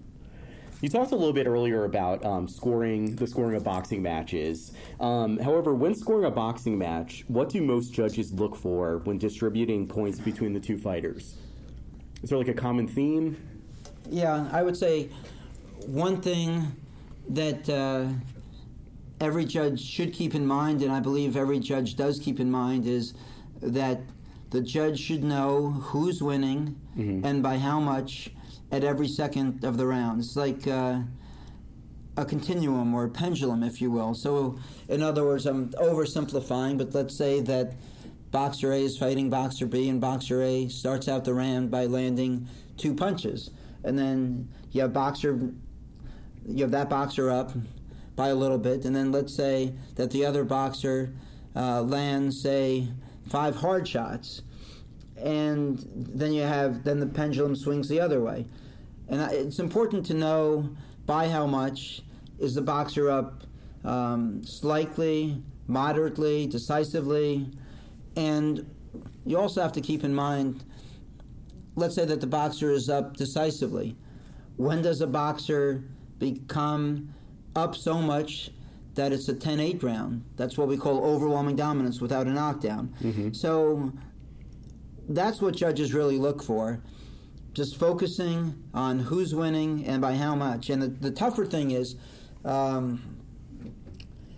You 0.81 0.89
talked 0.89 1.11
a 1.11 1.17
little 1.17 1.33
bit 1.33 1.49
earlier 1.49 1.85
about 1.85 2.25
um, 2.25 2.47
scoring, 2.47 3.17
the 3.17 3.27
scoring 3.27 3.57
of 3.57 3.65
boxing 3.65 4.01
matches. 4.01 4.73
Um, 5.01 5.37
however, 5.39 5.75
when 5.75 5.93
scoring 5.95 6.25
a 6.25 6.31
boxing 6.31 6.79
match, 6.79 7.25
what 7.27 7.49
do 7.49 7.61
most 7.61 7.93
judges 7.93 8.33
look 8.33 8.55
for 8.55 8.99
when 8.99 9.19
distributing 9.19 9.89
points 9.89 10.21
between 10.21 10.53
the 10.53 10.61
two 10.61 10.79
fighters? 10.79 11.35
Is 12.23 12.31
there 12.31 12.39
like 12.39 12.49
a 12.49 12.55
common 12.55 12.87
theme? 12.87 13.37
Yeah, 14.09 14.49
I 14.53 14.63
would 14.63 14.77
say 14.77 15.11
one 15.87 16.21
thing 16.21 16.77
that 17.29 17.69
uh, 17.69 18.07
every 19.21 19.47
judge 19.47 19.81
should 19.81 20.13
keep 20.13 20.37
in 20.37 20.47
mind, 20.47 20.83
and 20.83 20.93
I 20.93 21.01
believe 21.01 21.37
every 21.37 21.59
judge 21.59 21.97
does 21.97 22.21
keep 22.21 22.39
in 22.39 22.53
mind, 22.53 22.87
is 22.87 23.15
that 23.61 24.01
the 24.51 24.61
judge 24.61 25.01
should 25.01 25.25
know 25.25 25.71
who's 25.71 26.23
winning 26.23 26.77
and 27.25 27.43
by 27.43 27.59
how 27.59 27.81
much 27.81 28.31
at 28.71 28.85
every 28.85 29.09
second 29.09 29.65
of 29.65 29.77
the 29.77 29.87
round. 29.87 30.21
It's 30.21 30.37
like 30.37 30.67
uh, 30.67 31.01
a 32.17 32.25
continuum 32.25 32.95
or 32.95 33.05
a 33.05 33.09
pendulum, 33.09 33.63
if 33.63 33.81
you 33.81 33.91
will. 33.91 34.15
So, 34.15 34.59
in 34.89 35.03
other 35.03 35.25
words, 35.25 35.47
I'm 35.47 35.71
oversimplifying, 35.71 36.77
but 36.77 36.95
let's 36.95 37.17
say 37.17 37.41
that 37.41 37.75
Boxer 38.31 38.73
A 38.73 38.81
is 38.83 38.99
fighting 38.99 39.31
Boxer 39.31 39.67
B, 39.67 39.89
and 39.89 40.01
Boxer 40.01 40.43
A 40.43 40.69
starts 40.69 41.09
out 41.09 41.25
the 41.25 41.33
round 41.33 41.71
by 41.71 41.87
landing 41.87 42.47
two 42.77 42.95
punches, 42.95 43.51
and 43.85 43.99
then 43.99 44.49
you 44.73 44.83
have 44.83 44.93
Boxer, 44.93 45.51
you 46.47 46.63
have 46.63 46.73
that 46.73 46.91
Boxer 46.91 47.31
up 47.31 47.53
by 48.17 48.29
a 48.29 48.35
little 48.35 48.59
bit, 48.59 48.85
and 48.85 48.95
then 48.95 49.13
let's 49.13 49.33
say 49.33 49.73
that 49.95 50.11
the 50.11 50.27
other 50.27 50.45
Boxer 50.45 51.15
uh, 51.57 51.83
lands, 51.83 52.41
say, 52.41 52.89
five 53.29 53.57
hard 53.57 53.87
shots, 53.89 54.43
and 55.23 55.85
then 55.95 56.33
you 56.33 56.43
have 56.43 56.85
then 56.85 57.01
the 57.01 57.07
pendulum 57.07 57.57
swings 57.57 57.89
the 57.89 58.01
other 58.01 58.21
way, 58.21 58.47
and 59.09 59.21
it's 59.33 59.59
important 59.59 60.07
to 60.07 60.15
know 60.15 60.69
by 61.07 61.29
how 61.29 61.47
much 61.47 62.03
is 62.39 62.55
the 62.55 62.63
Boxer 62.63 63.11
up 63.11 63.43
um, 63.85 64.45
slightly, 64.45 65.43
moderately, 65.67 66.47
decisively. 66.47 67.51
And 68.17 68.69
you 69.25 69.39
also 69.39 69.63
have 69.63 69.73
to 69.73 69.81
keep 69.81 70.05
in 70.05 70.15
mind 70.15 70.65
let's 71.79 71.95
say 71.95 72.05
that 72.05 72.21
the 72.21 72.27
boxer 72.27 72.71
is 72.71 72.89
up 72.89 73.17
decisively. 73.17 73.97
When 74.57 74.83
does 74.83 75.01
a 75.01 75.07
boxer 75.07 75.85
become 76.19 77.15
up 77.55 77.77
so 77.77 78.03
much 78.03 78.51
that 78.95 79.13
it's 79.13 79.29
a 79.29 79.35
10 79.35 79.61
8 79.61 79.83
round? 79.83 80.25
That's 80.37 80.59
what 80.59 80.69
we 80.69 80.77
call 80.77 81.05
overwhelming 81.05 81.57
dominance 81.57 82.01
without 82.01 82.27
a 82.27 82.31
knockdown. 82.31 82.93
So 83.33 83.93
that's 85.09 85.41
what 85.41 85.55
judges 85.57 85.95
really 85.95 86.19
look 86.19 86.43
for. 86.43 86.81
Just 87.55 87.77
focusing 87.77 88.63
on 88.75 89.01
who's 89.01 89.35
winning 89.35 89.85
and 89.87 90.01
by 90.01 90.15
how 90.15 90.35
much. 90.35 90.71
And 90.71 90.81
the, 90.81 90.89
the 90.89 91.11
tougher 91.11 91.45
thing 91.47 91.71
is, 91.73 91.97
um, 92.45 93.17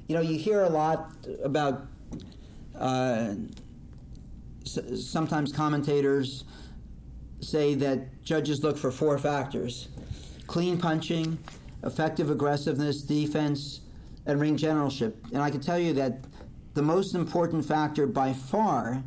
you 0.06 0.14
know, 0.14 0.22
you 0.22 0.38
hear 0.38 0.62
a 0.62 0.68
lot 0.68 1.12
about 1.44 1.86
uh, 2.78 3.34
s- 4.64 5.06
sometimes 5.06 5.52
commentators 5.52 6.44
say 7.40 7.74
that 7.74 8.22
judges 8.22 8.62
look 8.62 8.76
for 8.76 8.90
four 8.90 9.18
factors 9.18 9.88
clean 10.46 10.76
punching, 10.76 11.38
effective 11.84 12.28
aggressiveness, 12.28 13.02
defense, 13.02 13.82
and 14.26 14.40
ring 14.40 14.56
generalship. 14.56 15.16
And 15.32 15.40
I 15.40 15.48
can 15.48 15.60
tell 15.60 15.78
you 15.78 15.92
that 15.92 16.18
the 16.74 16.82
most 16.82 17.14
important 17.14 17.64
factor 17.64 18.04
by 18.04 18.32
far 18.32 19.04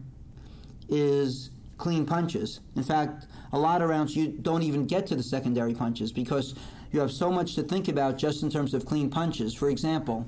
is 0.94 1.50
clean 1.78 2.06
punches. 2.06 2.60
In 2.76 2.84
fact, 2.84 3.26
a 3.52 3.60
lot 3.60 3.82
of 3.82 3.90
rounds 3.90 4.16
you 4.16 4.28
don't 4.28 4.64
even 4.64 4.86
get 4.86 5.08
to 5.08 5.16
the 5.16 5.24
secondary 5.24 5.74
punches 5.74 6.12
because 6.12 6.54
you 6.92 7.00
have 7.00 7.12
so 7.12 7.32
much 7.32 7.56
to 7.56 7.64
think 7.64 7.88
about 7.88 8.18
just 8.18 8.44
in 8.44 8.50
terms 8.50 8.74
of 8.74 8.86
clean 8.86 9.10
punches. 9.10 9.56
For 9.56 9.70
example, 9.70 10.26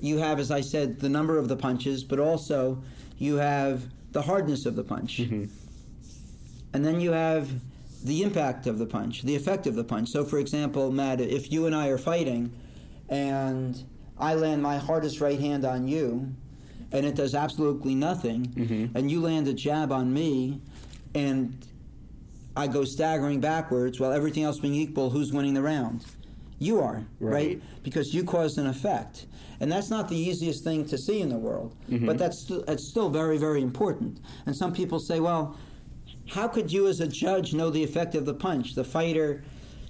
you 0.00 0.18
have, 0.18 0.40
as 0.40 0.50
I 0.50 0.60
said, 0.60 0.98
the 0.98 1.08
number 1.08 1.38
of 1.38 1.48
the 1.48 1.56
punches, 1.56 2.02
but 2.02 2.18
also 2.18 2.82
you 3.18 3.36
have 3.36 3.84
the 4.12 4.22
hardness 4.22 4.66
of 4.66 4.74
the 4.74 4.84
punch. 4.84 5.18
Mm-hmm. 5.18 5.44
And 6.74 6.84
then 6.84 7.00
you 7.00 7.12
have 7.12 7.48
the 8.04 8.22
impact 8.22 8.66
of 8.66 8.78
the 8.78 8.86
punch, 8.86 9.22
the 9.22 9.36
effect 9.36 9.66
of 9.66 9.74
the 9.74 9.84
punch. 9.84 10.08
So, 10.08 10.24
for 10.24 10.38
example, 10.38 10.90
Matt, 10.90 11.20
if 11.20 11.52
you 11.52 11.66
and 11.66 11.74
I 11.74 11.88
are 11.88 11.98
fighting 11.98 12.52
and 13.08 13.80
I 14.18 14.34
land 14.34 14.62
my 14.62 14.78
hardest 14.78 15.20
right 15.20 15.38
hand 15.38 15.64
on 15.64 15.86
you 15.88 16.34
and 16.92 17.04
it 17.04 17.14
does 17.14 17.34
absolutely 17.34 17.94
nothing, 17.94 18.46
Mhm. 18.56 18.90
and 18.94 19.10
you 19.10 19.20
land 19.20 19.46
a 19.48 19.52
jab 19.52 19.92
on 19.92 20.12
me 20.12 20.60
and 21.14 21.54
I 22.56 22.66
go 22.66 22.84
staggering 22.84 23.40
backwards, 23.40 24.00
while 24.00 24.10
everything 24.12 24.42
else 24.42 24.58
being 24.58 24.74
equal, 24.74 25.10
who's 25.10 25.32
winning 25.32 25.54
the 25.54 25.62
round? 25.62 26.04
You 26.58 26.80
are, 26.80 27.04
right? 27.20 27.32
Right. 27.32 27.62
Because 27.84 28.12
you 28.12 28.24
caused 28.24 28.58
an 28.58 28.66
effect. 28.66 29.26
And 29.60 29.70
that's 29.70 29.90
not 29.90 30.08
the 30.08 30.16
easiest 30.16 30.64
thing 30.64 30.84
to 30.86 30.98
see 30.98 31.20
in 31.20 31.28
the 31.28 31.38
world, 31.38 31.74
but 31.88 32.18
that's, 32.18 32.38
st- 32.46 32.66
that's 32.66 32.84
still 32.84 33.10
very, 33.10 33.38
very 33.38 33.62
important. 33.62 34.18
And 34.46 34.56
some 34.56 34.72
people 34.72 34.98
say, 34.98 35.20
well, 35.20 35.56
how 36.28 36.48
could 36.48 36.72
you 36.72 36.88
as 36.88 37.00
a 37.00 37.06
judge 37.08 37.54
know 37.54 37.70
the 37.70 37.82
effect 37.84 38.14
of 38.16 38.24
the 38.26 38.34
punch? 38.34 38.74
The 38.74 38.84
fighter 38.84 39.44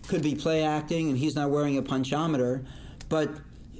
could 0.06 0.22
be 0.22 0.34
play 0.34 0.62
acting 0.62 1.08
and 1.08 1.16
he's 1.18 1.34
not 1.34 1.50
wearing 1.50 1.78
a 1.78 1.82
punchometer, 1.82 2.64
but 3.08 3.30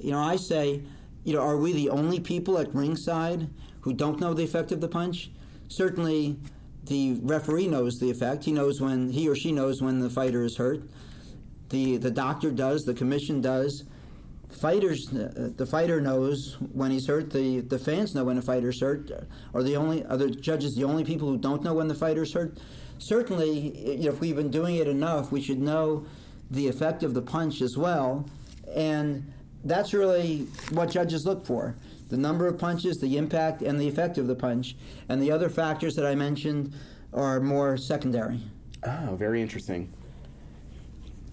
you 0.01 0.11
know, 0.11 0.19
I 0.19 0.35
say, 0.35 0.81
you 1.29 1.35
know, 1.35 1.43
are 1.43 1.57
we 1.57 1.71
the 1.73 1.91
only 1.91 2.19
people 2.19 2.57
at 2.57 2.73
ringside 2.73 3.47
who 3.81 3.93
don't 3.93 4.19
know 4.19 4.33
the 4.33 4.43
effect 4.43 4.71
of 4.71 4.81
the 4.81 4.87
punch? 4.87 5.29
Certainly 5.67 6.39
the 6.85 7.19
referee 7.21 7.67
knows 7.67 7.99
the 7.99 8.09
effect. 8.09 8.45
He 8.45 8.51
knows 8.51 8.81
when 8.81 9.11
he 9.11 9.29
or 9.29 9.35
she 9.35 9.51
knows 9.51 9.79
when 9.79 9.99
the 9.99 10.09
fighter 10.09 10.43
is 10.43 10.57
hurt. 10.57 10.81
The 11.69 11.97
the 11.97 12.09
doctor 12.09 12.49
does, 12.49 12.83
the 12.83 12.95
commission 12.95 13.41
does. 13.41 13.83
Fighters, 14.49 15.13
uh, 15.13 15.51
the 15.55 15.67
fighter 15.67 16.01
knows 16.01 16.57
when 16.73 16.89
he's 16.89 17.05
hurt. 17.05 17.29
The 17.29 17.59
the 17.59 17.77
fans 17.77 18.15
know 18.15 18.23
when 18.23 18.39
a 18.39 18.41
fighter's 18.41 18.81
hurt. 18.81 19.11
Are 19.53 19.61
the 19.61 19.75
only 19.75 20.01
the 20.01 20.31
judges 20.31 20.75
the 20.75 20.85
only 20.85 21.03
people 21.03 21.27
who 21.27 21.37
don't 21.37 21.63
know 21.63 21.75
when 21.75 21.87
the 21.87 21.93
fighter's 21.93 22.33
hurt? 22.33 22.57
Certainly, 22.97 23.99
you 23.99 24.05
know, 24.05 24.13
if 24.13 24.19
we've 24.19 24.35
been 24.35 24.49
doing 24.49 24.77
it 24.77 24.87
enough, 24.87 25.31
we 25.31 25.41
should 25.41 25.59
know 25.59 26.07
the 26.49 26.67
effect 26.67 27.03
of 27.03 27.13
the 27.13 27.21
punch 27.21 27.61
as 27.61 27.77
well. 27.77 28.25
And 28.75 29.31
that's 29.63 29.93
really 29.93 30.47
what 30.71 30.89
judges 30.89 31.25
look 31.25 31.45
for: 31.45 31.75
the 32.09 32.17
number 32.17 32.47
of 32.47 32.57
punches, 32.57 32.99
the 32.99 33.17
impact, 33.17 33.61
and 33.61 33.79
the 33.79 33.87
effect 33.87 34.17
of 34.17 34.27
the 34.27 34.35
punch. 34.35 34.75
And 35.07 35.21
the 35.21 35.31
other 35.31 35.49
factors 35.49 35.95
that 35.95 36.05
I 36.05 36.15
mentioned 36.15 36.73
are 37.13 37.39
more 37.39 37.77
secondary. 37.77 38.41
Oh, 38.83 39.15
very 39.17 39.41
interesting. 39.41 39.91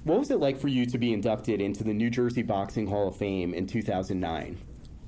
What 0.05 0.19
was 0.21 0.31
it 0.31 0.39
like 0.39 0.57
for 0.59 0.69
you 0.69 0.87
to 0.87 0.99
be 0.99 1.12
inducted 1.12 1.61
into 1.61 1.83
the 1.83 1.93
New 1.93 2.11
Jersey 2.11 2.43
Boxing 2.43 2.87
Hall 2.87 3.09
of 3.09 3.17
Fame 3.17 3.53
in 3.55 3.67
2009? 3.67 4.57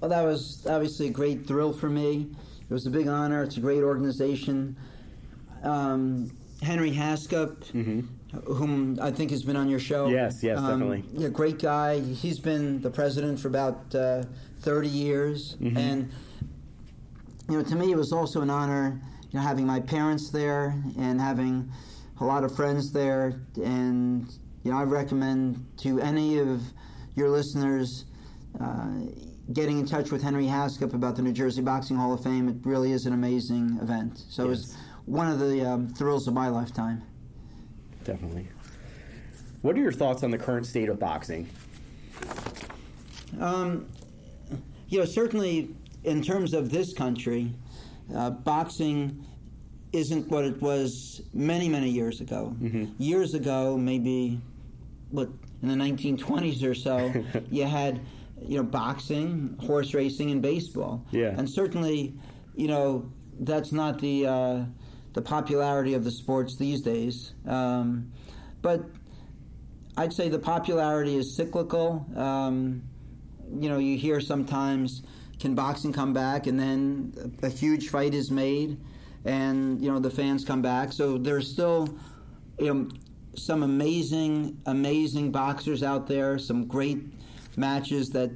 Well, 0.00 0.09
that 0.09 0.22
was 0.22 0.66
obviously 0.68 1.07
a 1.07 1.11
great 1.11 1.46
thrill 1.46 1.72
for 1.72 1.88
me. 1.88 2.28
It 2.68 2.72
was 2.72 2.87
a 2.87 2.90
big 2.90 3.09
honor. 3.09 3.42
It's 3.42 3.57
a 3.57 3.61
great 3.61 3.83
organization. 3.83 4.76
Um, 5.62 6.31
Henry 6.62 6.90
Hascup, 6.90 7.64
whom 8.32 8.98
I 9.00 9.10
think 9.10 9.30
has 9.30 9.42
been 9.42 9.56
on 9.56 9.68
your 9.68 9.78
show. 9.78 10.08
Yes, 10.08 10.42
yes, 10.42 10.58
um, 10.58 10.66
definitely. 10.66 11.04
Yeah, 11.12 11.28
great 11.28 11.58
guy. 11.58 12.00
He's 12.00 12.38
been 12.38 12.80
the 12.80 12.90
president 12.90 13.40
for 13.40 13.48
about 13.48 13.94
uh, 13.94 14.24
30 14.60 14.88
years. 14.88 15.56
Mm-hmm. 15.56 15.76
And, 15.76 16.10
you 17.48 17.56
know, 17.56 17.62
to 17.62 17.76
me, 17.76 17.90
it 17.90 17.96
was 17.96 18.12
also 18.12 18.42
an 18.42 18.50
honor, 18.50 19.00
you 19.30 19.38
know, 19.38 19.44
having 19.44 19.66
my 19.66 19.80
parents 19.80 20.30
there 20.30 20.74
and 20.98 21.20
having 21.20 21.70
a 22.20 22.24
lot 22.24 22.44
of 22.44 22.54
friends 22.54 22.92
there. 22.92 23.40
And, 23.56 24.30
you 24.62 24.72
know, 24.72 24.78
I 24.78 24.82
recommend 24.82 25.64
to 25.78 26.00
any 26.00 26.38
of 26.38 26.62
your 27.14 27.30
listeners 27.30 28.04
uh, 28.60 28.88
getting 29.52 29.78
in 29.78 29.86
touch 29.86 30.10
with 30.10 30.22
Henry 30.22 30.44
Hascup 30.44 30.92
about 30.92 31.16
the 31.16 31.22
New 31.22 31.32
Jersey 31.32 31.62
Boxing 31.62 31.96
Hall 31.96 32.12
of 32.12 32.22
Fame. 32.22 32.48
It 32.48 32.56
really 32.64 32.92
is 32.92 33.06
an 33.06 33.14
amazing 33.14 33.78
event. 33.80 34.24
So 34.28 34.44
it 34.44 34.48
was 34.48 34.76
one 35.06 35.28
of 35.28 35.38
the 35.38 35.62
um, 35.62 35.88
thrills 35.88 36.28
of 36.28 36.34
my 36.34 36.48
lifetime. 36.48 37.02
Definitely. 38.08 38.48
What 39.60 39.76
are 39.76 39.80
your 39.80 39.92
thoughts 39.92 40.22
on 40.22 40.30
the 40.30 40.38
current 40.38 40.64
state 40.64 40.88
of 40.88 40.98
boxing? 40.98 41.46
Um, 43.38 43.86
you 44.88 44.98
know, 44.98 45.04
certainly 45.04 45.74
in 46.04 46.22
terms 46.22 46.54
of 46.54 46.70
this 46.70 46.94
country, 46.94 47.52
uh, 48.16 48.30
boxing 48.30 49.26
isn't 49.92 50.26
what 50.28 50.44
it 50.44 50.58
was 50.62 51.20
many, 51.34 51.68
many 51.68 51.90
years 51.90 52.22
ago. 52.22 52.56
Years 52.96 53.34
ago, 53.34 53.76
maybe, 53.76 54.40
what, 55.10 55.28
in 55.60 55.68
the 55.68 55.74
1920s 55.74 56.62
or 56.62 56.74
so, 56.74 57.12
you 57.50 57.66
had, 57.66 58.00
you 58.40 58.56
know, 58.56 58.62
boxing, 58.62 59.54
horse 59.60 59.92
racing, 59.92 60.30
and 60.30 60.40
baseball. 60.40 61.04
Yeah. 61.10 61.34
And 61.36 61.48
certainly, 61.48 62.14
you 62.56 62.68
know, 62.68 63.12
that's 63.40 63.70
not 63.70 64.00
the 64.00 64.26
uh, 64.26 64.64
the 65.18 65.22
popularity 65.22 65.94
of 65.94 66.04
the 66.04 66.12
sports 66.12 66.54
these 66.54 66.81
days. 66.81 67.33
Um, 67.44 68.12
but 68.62 68.85
I'd 69.96 70.12
say 70.12 70.28
the 70.28 70.38
popularity 70.38 71.16
is 71.16 71.35
cyclical. 71.35 72.07
Um, 72.14 72.85
you 73.59 73.68
know, 73.68 73.78
you 73.78 73.98
hear 73.98 74.20
sometimes, 74.20 75.02
can 75.40 75.57
boxing 75.57 75.92
come 75.92 76.12
back? 76.12 76.46
And 76.46 76.57
then 76.59 77.37
a, 77.42 77.48
huge 77.48 77.88
fight 77.88 78.14
is 78.14 78.31
made, 78.31 78.78
and 79.24 79.83
you 79.83 79.90
know 79.90 79.98
the 79.98 80.11
fans 80.11 80.44
come 80.44 80.62
back. 80.62 80.92
So 80.92 81.18
there's 81.18 81.50
still, 81.50 81.88
you 82.61 82.72
know, 82.72 82.88
some 83.35 83.64
amazing, 83.64 84.57
amazing 84.66 85.33
boxers 85.33 85.83
out 85.83 86.07
there. 86.07 86.38
Some 86.38 86.66
great 86.66 87.02
matches 87.57 88.11
that 88.11 88.31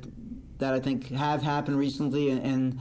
that 0.59 0.75
I 0.75 0.81
think 0.81 1.11
have 1.11 1.43
happened 1.43 1.79
recently 1.79 2.31
and, 2.31 2.45
and 2.45 2.79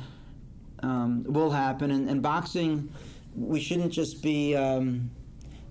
um, 0.81 1.23
will 1.27 1.51
happen. 1.51 1.91
And, 1.91 2.09
and 2.09 2.19
boxing, 2.23 2.89
we 3.35 3.59
shouldn't 3.59 3.91
just 3.91 4.21
be. 4.21 4.55
Um, 4.55 5.11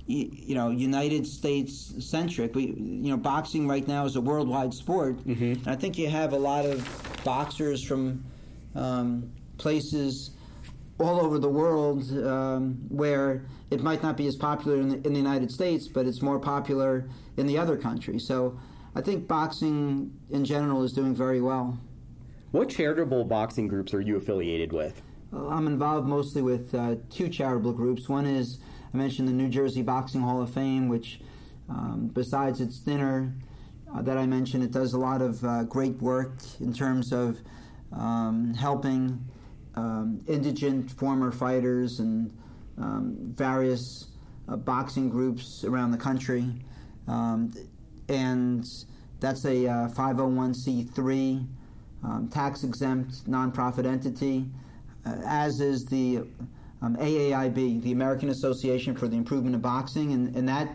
you 0.06 0.56
know, 0.56 0.70
United 0.70 1.24
States 1.24 1.94
centric. 2.00 2.56
We, 2.56 2.74
you 2.76 3.10
know, 3.10 3.16
boxing 3.16 3.68
right 3.68 3.86
now 3.86 4.04
is 4.06 4.16
a 4.16 4.20
worldwide 4.20 4.74
sport, 4.74 5.24
and 5.24 5.68
I 5.68 5.76
think 5.76 5.98
you 5.98 6.08
have 6.08 6.32
a 6.32 6.36
lot 6.36 6.66
of 6.66 7.22
boxers 7.22 7.84
from 7.84 8.24
um, 8.74 9.30
places 9.56 10.32
all 10.98 11.20
over 11.20 11.38
the 11.38 11.48
world 11.48 12.10
um, 12.26 12.74
where 12.88 13.46
it 13.70 13.82
might 13.82 14.02
not 14.02 14.16
be 14.16 14.26
as 14.26 14.36
popular 14.36 14.78
in 14.78 14.88
the, 14.88 14.96
in 15.06 15.12
the 15.12 15.18
United 15.18 15.50
States, 15.50 15.86
but 15.86 16.06
it's 16.06 16.22
more 16.22 16.40
popular 16.40 17.08
in 17.36 17.46
the 17.46 17.56
other 17.56 17.76
countries. 17.76 18.26
So 18.26 18.58
I 18.94 19.00
think 19.00 19.28
boxing 19.28 20.12
in 20.30 20.44
general 20.44 20.82
is 20.82 20.92
doing 20.92 21.14
very 21.14 21.40
well. 21.40 21.78
What 22.50 22.68
charitable 22.68 23.24
boxing 23.24 23.68
groups 23.68 23.94
are 23.94 24.00
you 24.00 24.16
affiliated 24.16 24.72
with? 24.72 25.00
I'm 25.32 25.66
involved 25.66 26.08
mostly 26.08 26.42
with 26.42 26.74
uh, 26.74 26.96
two 27.08 27.28
charitable 27.28 27.72
groups. 27.72 28.08
One 28.08 28.26
is, 28.26 28.58
I 28.92 28.96
mentioned 28.96 29.28
the 29.28 29.32
New 29.32 29.48
Jersey 29.48 29.82
Boxing 29.82 30.20
Hall 30.20 30.42
of 30.42 30.52
Fame, 30.52 30.88
which, 30.88 31.20
um, 31.68 32.10
besides 32.12 32.60
its 32.60 32.78
dinner 32.80 33.32
uh, 33.94 34.02
that 34.02 34.18
I 34.18 34.26
mentioned, 34.26 34.64
it 34.64 34.72
does 34.72 34.92
a 34.92 34.98
lot 34.98 35.22
of 35.22 35.44
uh, 35.44 35.64
great 35.64 36.00
work 36.02 36.38
in 36.58 36.72
terms 36.72 37.12
of 37.12 37.38
um, 37.92 38.54
helping 38.54 39.24
um, 39.76 40.20
indigent 40.28 40.90
former 40.90 41.30
fighters 41.30 42.00
and 42.00 42.36
um, 42.78 43.16
various 43.36 44.08
uh, 44.48 44.56
boxing 44.56 45.08
groups 45.08 45.64
around 45.64 45.92
the 45.92 45.98
country. 45.98 46.44
Um, 47.06 47.52
and 48.08 48.66
that's 49.20 49.44
a 49.44 49.66
uh, 49.66 49.88
501c3 49.88 51.46
um, 52.02 52.28
tax 52.28 52.64
exempt 52.64 53.30
nonprofit 53.30 53.86
entity, 53.86 54.46
as 55.04 55.60
is 55.60 55.84
the 55.86 56.18
um, 56.82 56.96
AAIB, 56.96 57.82
the 57.82 57.92
American 57.92 58.30
Association 58.30 58.94
for 58.94 59.06
the 59.08 59.16
Improvement 59.16 59.54
of 59.54 59.62
Boxing, 59.62 60.12
and, 60.12 60.34
and 60.36 60.48
that 60.48 60.68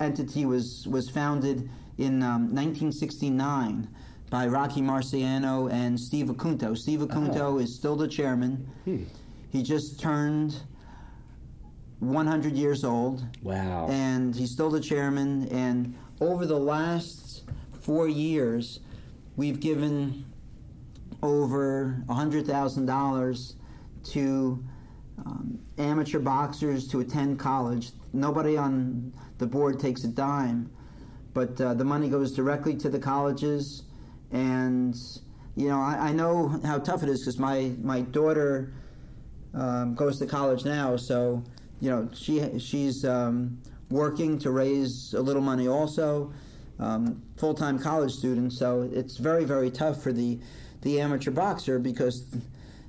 entity 0.00 0.44
was 0.44 0.86
was 0.88 1.08
founded 1.08 1.68
in 1.98 2.22
um, 2.22 2.52
1969 2.54 3.88
by 4.30 4.46
Rocky 4.48 4.80
Marciano 4.82 5.70
and 5.70 5.98
Steve 5.98 6.26
Acunto. 6.26 6.76
Steve 6.76 7.00
Acunto 7.00 7.62
is 7.62 7.72
still 7.74 7.94
the 7.94 8.08
chairman. 8.08 8.68
He 9.50 9.62
just 9.62 10.00
turned 10.00 10.56
100 12.00 12.54
years 12.54 12.84
old 12.84 13.24
Wow. 13.42 13.86
and 13.88 14.34
he's 14.34 14.50
still 14.50 14.70
the 14.70 14.80
chairman. 14.80 15.46
And 15.48 15.94
over 16.20 16.44
the 16.46 16.58
last 16.58 17.42
four 17.80 18.08
years, 18.08 18.80
we've 19.36 19.60
given 19.60 20.24
over 21.24 22.04
$100,000 22.06 23.54
to 24.04 24.64
um, 25.24 25.58
amateur 25.78 26.18
boxers 26.18 26.86
to 26.88 27.00
attend 27.00 27.38
college. 27.38 27.90
Nobody 28.12 28.56
on 28.56 29.12
the 29.38 29.46
board 29.46 29.80
takes 29.80 30.04
a 30.04 30.08
dime, 30.08 30.70
but 31.32 31.58
uh, 31.60 31.74
the 31.74 31.84
money 31.84 32.08
goes 32.08 32.32
directly 32.32 32.76
to 32.76 32.88
the 32.90 32.98
colleges, 32.98 33.84
and 34.32 34.94
you 35.56 35.68
know, 35.68 35.80
I, 35.80 36.08
I 36.08 36.12
know 36.12 36.60
how 36.64 36.78
tough 36.78 37.02
it 37.02 37.08
is 37.08 37.20
because 37.20 37.38
my 37.38 37.72
my 37.80 38.02
daughter 38.02 38.72
um, 39.54 39.94
goes 39.94 40.18
to 40.18 40.26
college 40.26 40.64
now, 40.64 40.96
so 40.96 41.42
you 41.80 41.90
know 41.90 42.08
she 42.12 42.58
she's 42.58 43.04
um, 43.04 43.60
working 43.90 44.38
to 44.40 44.50
raise 44.50 45.14
a 45.14 45.20
little 45.20 45.42
money 45.42 45.68
also, 45.68 46.32
um, 46.78 47.22
full 47.36 47.54
time 47.54 47.78
college 47.78 48.12
student. 48.12 48.52
So 48.52 48.88
it's 48.92 49.16
very 49.16 49.44
very 49.44 49.70
tough 49.70 50.02
for 50.02 50.12
the 50.12 50.38
the 50.84 51.00
amateur 51.00 51.30
boxer 51.30 51.78
because 51.78 52.26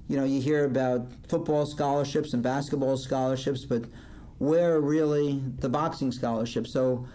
you 0.08 0.18
know 0.18 0.24
you 0.24 0.40
hear 0.40 0.66
about 0.66 1.08
football 1.28 1.66
scholarships 1.66 2.34
and 2.34 2.44
basketball 2.44 2.98
scholarships, 2.98 3.66
but 3.66 3.84
where 4.38 4.80
really 4.80 5.42
the 5.60 5.70
boxing 5.70 6.12
scholarship? 6.12 6.68
So 6.68 7.08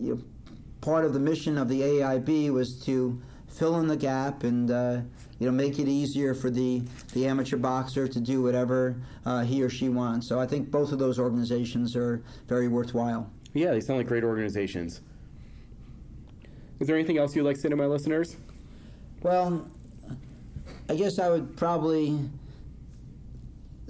you 0.00 0.14
know, 0.14 0.22
part 0.80 1.04
of 1.04 1.12
the 1.12 1.20
mission 1.20 1.56
of 1.56 1.68
the 1.68 1.80
AIB 1.80 2.50
was 2.50 2.82
to 2.84 3.20
fill 3.48 3.78
in 3.78 3.86
the 3.86 3.96
gap 3.96 4.42
and 4.42 4.70
uh, 4.70 5.00
you 5.38 5.46
know 5.46 5.52
make 5.52 5.78
it 5.78 5.86
easier 5.86 6.34
for 6.34 6.50
the, 6.50 6.82
the 7.12 7.26
amateur 7.26 7.56
boxer 7.56 8.08
to 8.08 8.20
do 8.20 8.42
whatever 8.42 8.96
uh, 9.26 9.42
he 9.42 9.62
or 9.62 9.68
she 9.68 9.88
wants. 9.88 10.26
So 10.26 10.40
I 10.40 10.46
think 10.46 10.70
both 10.70 10.90
of 10.90 10.98
those 10.98 11.18
organizations 11.18 11.94
are 11.94 12.22
very 12.48 12.66
worthwhile. 12.66 13.30
Yeah, 13.52 13.70
they 13.70 13.80
sound 13.80 13.98
like 13.98 14.08
great 14.08 14.24
organizations. 14.24 15.00
Is 16.80 16.88
there 16.88 16.96
anything 16.96 17.18
else 17.18 17.36
you'd 17.36 17.44
like 17.44 17.54
to 17.54 17.60
say 17.62 17.68
to 17.68 17.76
my 17.76 17.86
listeners? 17.86 18.36
Well, 19.22 19.64
I 20.86 20.96
guess 20.96 21.18
I 21.18 21.30
would 21.30 21.56
probably 21.56 22.18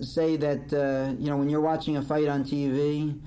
say 0.00 0.36
that 0.36 0.72
uh, 0.72 1.14
you 1.18 1.28
know 1.28 1.36
when 1.36 1.48
you're 1.48 1.60
watching 1.60 1.96
a 1.96 2.02
fight 2.02 2.28
on 2.28 2.44
TV, 2.44 3.18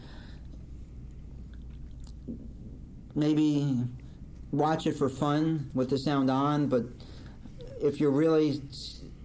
maybe 3.13 3.83
watch 4.51 4.87
it 4.87 4.95
for 4.95 5.09
fun 5.09 5.69
with 5.73 5.89
the 5.89 5.97
sound 5.97 6.31
on, 6.31 6.67
but 6.67 6.85
if 7.81 7.99
you're 7.99 8.11
really 8.11 8.61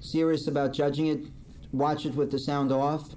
serious 0.00 0.48
about 0.48 0.72
judging 0.72 1.06
it, 1.06 1.20
watch 1.72 2.04
it 2.04 2.14
with 2.16 2.32
the 2.32 2.38
sound 2.38 2.72
off, 2.72 3.10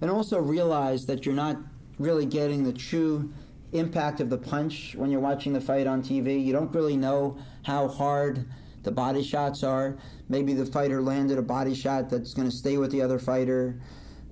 and 0.00 0.10
also 0.10 0.40
realize 0.40 1.06
that 1.06 1.24
you're 1.24 1.34
not 1.34 1.58
really 2.00 2.26
getting 2.26 2.64
the 2.64 2.72
true 2.72 3.32
impact 3.70 4.20
of 4.20 4.30
the 4.30 4.38
punch 4.38 4.96
when 4.96 5.12
you're 5.12 5.20
watching 5.20 5.52
the 5.52 5.60
fight 5.60 5.86
on 5.86 6.02
TV. 6.02 6.44
You 6.44 6.52
don't 6.52 6.74
really 6.74 6.96
know 6.96 7.38
how 7.62 7.86
hard 7.86 8.46
the 8.82 8.90
body 8.90 9.22
shots 9.22 9.62
are. 9.62 9.96
Maybe 10.28 10.54
the 10.54 10.66
fighter 10.66 11.00
landed 11.02 11.38
a 11.38 11.42
body 11.42 11.74
shot 11.74 12.10
that's 12.10 12.34
going 12.34 12.48
to 12.48 12.56
stay 12.56 12.78
with 12.78 12.90
the 12.90 13.02
other 13.02 13.18
fighter 13.18 13.80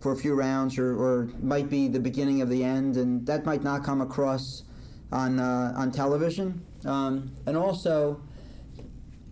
for 0.01 0.13
a 0.13 0.17
few 0.17 0.35
rounds, 0.35 0.79
or, 0.79 0.97
or 0.99 1.29
might 1.43 1.69
be 1.69 1.87
the 1.89 2.01
beginning 2.01 2.41
of 2.41 2.49
the 2.49 2.65
end, 2.65 2.97
and 2.97 3.27
that 3.27 3.45
might 3.45 3.63
not 3.63 3.85
come 3.85 4.01
across 4.01 4.65
on 5.13 5.39
uh, 5.39 5.75
on 5.77 5.93
television. 5.93 6.65
Um, 6.85 7.31
and 7.47 7.57
also, 7.57 8.21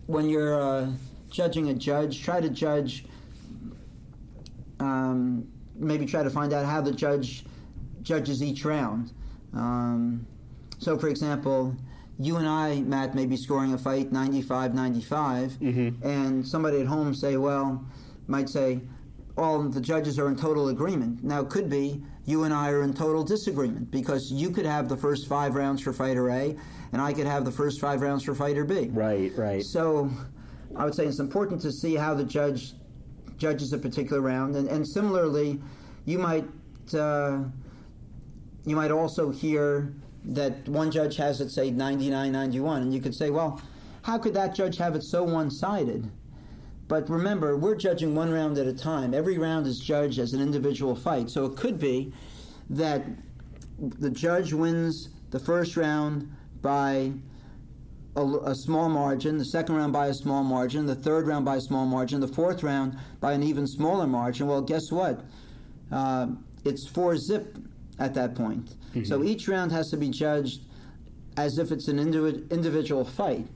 when 0.07 0.29
you're 0.29 0.61
uh, 0.61 0.91
judging 1.31 1.71
a 1.71 1.75
judge, 1.75 2.23
try 2.23 2.41
to 2.41 2.51
judge. 2.51 3.07
Um, 4.81 5.49
maybe 5.75 6.07
try 6.07 6.23
to 6.23 6.31
find 6.31 6.53
out 6.53 6.67
how 6.67 6.81
the 6.81 6.93
judge 6.93 7.45
judges 8.03 8.43
each 8.43 8.65
round. 8.65 9.13
Um, 9.55 10.27
so, 10.79 10.99
for 10.99 11.09
example, 11.09 11.75
you 12.19 12.37
and 12.37 12.49
I, 12.49 12.81
Matt, 12.81 13.15
may 13.15 13.27
be 13.27 13.37
scoring 13.37 13.73
a 13.73 13.79
fight 13.79 14.11
95 14.11 14.75
95, 14.75 15.53
mm-hmm. 15.53 16.07
and 16.07 16.47
somebody 16.47 16.81
at 16.81 16.87
home 16.87 17.15
say, 17.15 17.37
well, 17.37 17.85
might 18.27 18.49
say, 18.49 18.81
all 19.37 19.63
the 19.63 19.81
judges 19.81 20.19
are 20.19 20.29
in 20.29 20.35
total 20.35 20.69
agreement. 20.69 21.23
Now, 21.23 21.43
it 21.43 21.49
could 21.49 21.71
be 21.71 22.03
you 22.25 22.43
and 22.43 22.53
I 22.53 22.71
are 22.71 22.83
in 22.83 22.93
total 22.93 23.23
disagreement 23.23 23.91
because 23.91 24.33
you 24.33 24.51
could 24.51 24.67
have 24.67 24.89
the 24.89 24.97
first 24.97 25.29
five 25.29 25.55
rounds 25.55 25.81
for 25.81 25.93
fighter 25.93 26.29
A, 26.31 26.57
and 26.93 27.01
I 27.01 27.13
could 27.13 27.27
have 27.27 27.45
the 27.45 27.53
first 27.53 27.81
five 27.81 28.03
rounds 28.03 28.25
for 28.25 28.35
fighter 28.35 28.65
B. 28.65 28.89
Right, 28.91 29.33
right. 29.37 29.63
So, 29.63 30.11
I 30.75 30.85
would 30.85 30.95
say 30.95 31.07
it's 31.07 31.21
important 31.21 31.61
to 31.63 31.73
see 31.73 31.95
how 31.95 32.15
the 32.15 32.25
judge 32.25 32.75
judges 33.37 33.73
a 33.73 33.79
particular 33.79 34.21
round, 34.21 34.57
and, 34.57 34.69
and 34.69 34.87
similarly, 34.87 35.61
you 36.05 36.19
might 36.19 36.45
uh, 36.95 37.39
you 38.65 38.75
might 38.75 38.91
also 38.91 39.31
hear 39.31 39.95
that 40.25 40.69
one 40.69 40.91
judge 40.91 41.17
has 41.17 41.41
it 41.41 41.51
say 41.51 41.71
99 41.71 42.33
91 42.33 42.83
and 42.83 42.95
you 42.95 43.01
could 43.01 43.15
say 43.15 43.31
well 43.31 43.61
how 44.03 44.19
could 44.19 44.35
that 44.35 44.55
judge 44.55 44.77
have 44.77 44.95
it 44.95 45.03
so 45.03 45.23
one-sided 45.23 46.11
but 46.89 47.09
remember 47.09 47.57
we're 47.57 47.77
judging 47.77 48.15
one 48.15 48.31
round 48.31 48.59
at 48.59 48.67
a 48.67 48.73
time 48.73 49.15
every 49.15 49.39
round 49.39 49.67
is 49.67 49.79
judged 49.79 50.19
as 50.19 50.33
an 50.33 50.41
individual 50.41 50.95
fight 50.95 51.31
so 51.31 51.45
it 51.45 51.57
could 51.57 51.79
be 51.79 52.13
that 52.71 53.05
the 53.79 54.11
judge 54.11 54.53
wins 54.53 55.09
the 55.31 55.39
first 55.39 55.77
round 55.77 56.31
by 56.61 57.13
a, 58.17 58.23
a, 58.23 58.55
small 58.55 58.89
margin, 58.89 59.39
the 59.39 59.45
second 59.45 59.77
round 59.77 59.93
by 59.93 60.09
a 60.09 60.15
small 60.15 60.43
margin, 60.43 60.87
the 60.87 60.95
third 60.95 61.27
round 61.27 61.45
by 61.45 61.57
a 61.57 61.61
small 61.61 61.87
margin, 61.87 62.21
the 62.21 62.29
fourth 62.29 62.63
round 62.63 62.99
by 63.21 63.33
an 63.33 63.43
even 63.43 63.67
smaller 63.67 64.07
margin. 64.07 64.49
Well, 64.49 64.63
guess 64.63 64.91
what? 64.91 65.25
Uh, 65.93 66.29
it's 66.65 66.89
four 66.89 67.17
zip 67.17 67.57
at 67.99 68.15
that 68.15 68.35
point. 68.35 68.71
Mm-hmm. 68.91 69.05
So 69.05 69.25
each 69.25 69.49
round 69.49 69.73
has 69.73 69.91
to 69.91 69.97
be 69.97 70.09
judged 70.09 70.63
as 71.37 71.59
if 71.59 71.71
it's 71.71 71.89
an 71.89 71.99
individ- 71.99 72.51
individual 72.51 73.05
fight. 73.05 73.47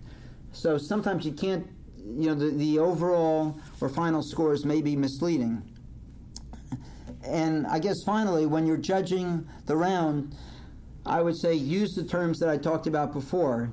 So 0.53 0.79
sometimes 0.79 1.25
you 1.25 1.33
can't, 1.33 1.67
you 1.97 2.29
know, 2.29 2.35
the, 2.35 2.51
the 2.51 2.79
overall 2.79 3.59
or 3.81 3.89
final 3.89 4.23
scores 4.23 4.65
may 4.65 4.83
be 4.83 4.97
misleading. 4.97 5.63
And 7.25 7.67
I 7.67 7.79
guess 7.79 8.03
finally, 8.03 8.47
when 8.47 8.67
you're 8.67 8.77
judging 8.77 9.47
the 9.67 9.77
round, 9.77 10.35
I 11.07 11.23
would 11.23 11.37
say 11.37 11.55
use 11.55 11.95
the 11.95 12.05
terms 12.05 12.39
that 12.41 12.49
I 12.49 12.57
talked 12.57 12.87
about 12.87 13.13
before. 13.13 13.71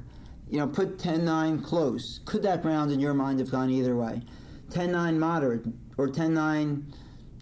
You 0.50 0.60
know, 0.60 0.68
put 0.68 0.98
10 0.98 1.26
9 1.26 1.62
close. 1.62 2.22
Could 2.26 2.42
that 2.44 2.66
round 2.66 2.92
in 2.92 3.00
your 3.00 3.14
mind 3.14 3.40
have 3.40 3.52
gone 3.52 3.70
either 3.70 3.96
way? 3.96 4.22
10 4.72 4.92
9 4.92 5.20
moderate 5.20 5.66
or 5.98 6.08
10 6.08 6.34
9 6.34 6.94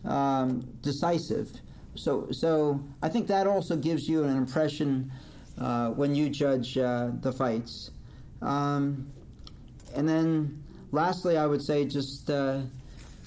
um, 0.06 0.60
decisive 0.82 1.62
so, 1.98 2.28
so 2.32 2.80
I 3.02 3.10
think 3.10 3.28
that 3.28 3.48
also 3.48 3.76
gives 3.76 4.08
you 4.08 4.24
an 4.24 4.38
impression 4.38 5.12
uh, 5.60 5.90
when 5.90 6.16
you 6.16 6.30
judge 6.30 6.78
uh, 6.78 7.10
the 7.22 7.32
fights. 7.32 7.92
Um, 8.42 9.08
and 9.96 10.08
then, 10.08 10.64
lastly, 10.92 11.38
I 11.38 11.46
would 11.48 11.62
say 11.62 11.86
just 11.86 12.30
uh, 12.30 12.62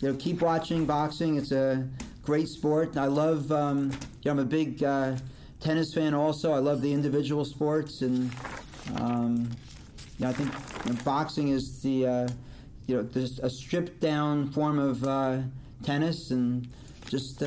you 0.00 0.08
know 0.10 0.16
keep 0.18 0.40
watching 0.40 0.86
boxing. 0.86 1.36
It's 1.36 1.52
a 1.52 1.86
great 2.22 2.48
sport. 2.48 2.96
I 2.96 3.06
love. 3.06 3.50
Um, 3.50 3.90
you 4.22 4.26
know, 4.26 4.32
I'm 4.32 4.38
a 4.38 4.44
big 4.44 4.82
uh, 4.84 5.16
tennis 5.58 5.92
fan. 5.92 6.14
Also, 6.14 6.52
I 6.52 6.58
love 6.58 6.80
the 6.82 6.92
individual 6.92 7.44
sports, 7.44 8.02
and 8.02 8.30
um, 8.96 9.50
you 10.18 10.24
know, 10.24 10.30
I 10.30 10.32
think 10.32 10.52
you 10.86 10.92
know, 10.92 10.98
boxing 11.02 11.48
is 11.48 11.82
the 11.82 12.06
uh, 12.06 12.28
you 12.86 12.96
know 12.96 13.08
a 13.42 13.50
stripped 13.50 14.00
down 14.00 14.50
form 14.52 14.78
of 14.78 15.02
uh, 15.04 15.38
tennis, 15.82 16.30
and 16.30 16.68
just 17.08 17.42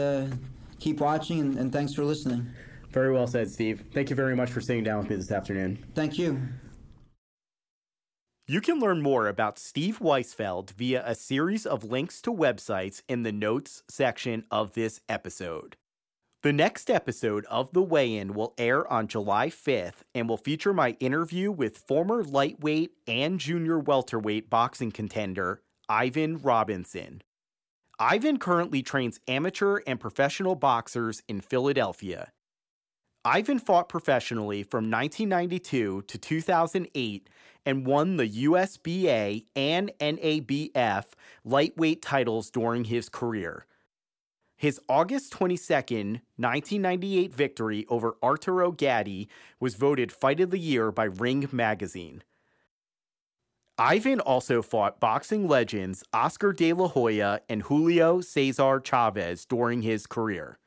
keep 0.84 1.00
watching, 1.00 1.40
and, 1.40 1.58
and 1.58 1.72
thanks 1.72 1.94
for 1.94 2.04
listening. 2.04 2.52
Very 2.92 3.12
well 3.12 3.26
said, 3.26 3.50
Steve. 3.50 3.84
Thank 3.94 4.10
you 4.10 4.16
very 4.16 4.36
much 4.36 4.52
for 4.52 4.62
sitting 4.62 4.84
down 4.84 5.00
with 5.00 5.10
me 5.10 5.16
this 5.16 5.32
afternoon. 5.32 5.84
Thank 5.96 6.20
you. 6.20 6.40
You 8.46 8.60
can 8.60 8.80
learn 8.80 9.02
more 9.02 9.30
about 9.30 9.58
Steve 9.58 10.00
Weisfeld 10.00 10.72
via 10.72 11.02
a 11.06 11.16
series 11.16 11.66
of 11.66 11.86
links 11.86 12.22
to 12.24 12.32
websites 12.32 13.02
in 13.08 13.24
the 13.24 13.32
notes 13.32 13.84
section 13.88 14.44
of 14.52 14.74
this 14.74 15.00
episode. 15.08 15.78
The 16.44 16.52
next 16.52 16.90
episode 16.90 17.46
of 17.46 17.72
The 17.72 17.82
Weigh 17.82 18.18
In 18.18 18.34
will 18.34 18.54
air 18.58 18.86
on 18.92 19.08
July 19.08 19.48
5th 19.48 20.04
and 20.14 20.28
will 20.28 20.36
feature 20.36 20.74
my 20.74 20.98
interview 21.00 21.54
with 21.54 21.78
former 21.78 22.22
lightweight 22.22 22.92
and 23.08 23.40
junior 23.40 23.80
welterweight 23.80 24.50
boxing 24.50 24.92
contender 24.92 25.62
Ivan 25.88 26.38
Robinson. 26.38 27.22
Ivan 28.00 28.40
currently 28.40 28.82
trains 28.82 29.20
amateur 29.28 29.80
and 29.86 30.00
professional 30.00 30.56
boxers 30.56 31.22
in 31.28 31.42
Philadelphia. 31.42 32.32
Ivan 33.24 33.60
fought 33.60 33.88
professionally 33.88 34.64
from 34.64 34.90
1992 34.90 36.04
to 36.08 36.18
2008 36.18 37.30
and 37.66 37.86
won 37.86 38.18
the 38.18 38.28
USBA 38.28 39.46
and 39.56 39.92
NABF 40.00 41.06
lightweight 41.46 42.02
titles 42.02 42.50
during 42.50 42.86
his 42.86 43.08
career. 43.08 43.66
His 44.58 44.80
August 44.90 45.32
22, 45.34 45.74
1998 45.74 47.34
victory 47.34 47.86
over 47.90 48.16
Arturo 48.24 48.72
Gatti 48.72 49.30
was 49.60 49.76
voted 49.76 50.12
Fight 50.12 50.40
of 50.40 50.52
the 50.52 50.60
Year 50.60 50.92
by 50.92 51.06
Ring 51.06 51.48
Magazine. 51.52 52.24
Ivan 53.80 54.20
also 54.20 54.62
fought 54.62 55.00
boxing 55.00 55.48
legends 55.48 56.04
Oscar 56.14 56.54
de 56.54 56.74
la 56.74 56.88
Hoya 56.90 57.42
and 57.50 57.64
Julio 57.64 58.22
Cesar 58.22 58.80
Chavez 58.80 59.46
during 59.46 59.82
his 59.82 60.06
career. 60.06 60.60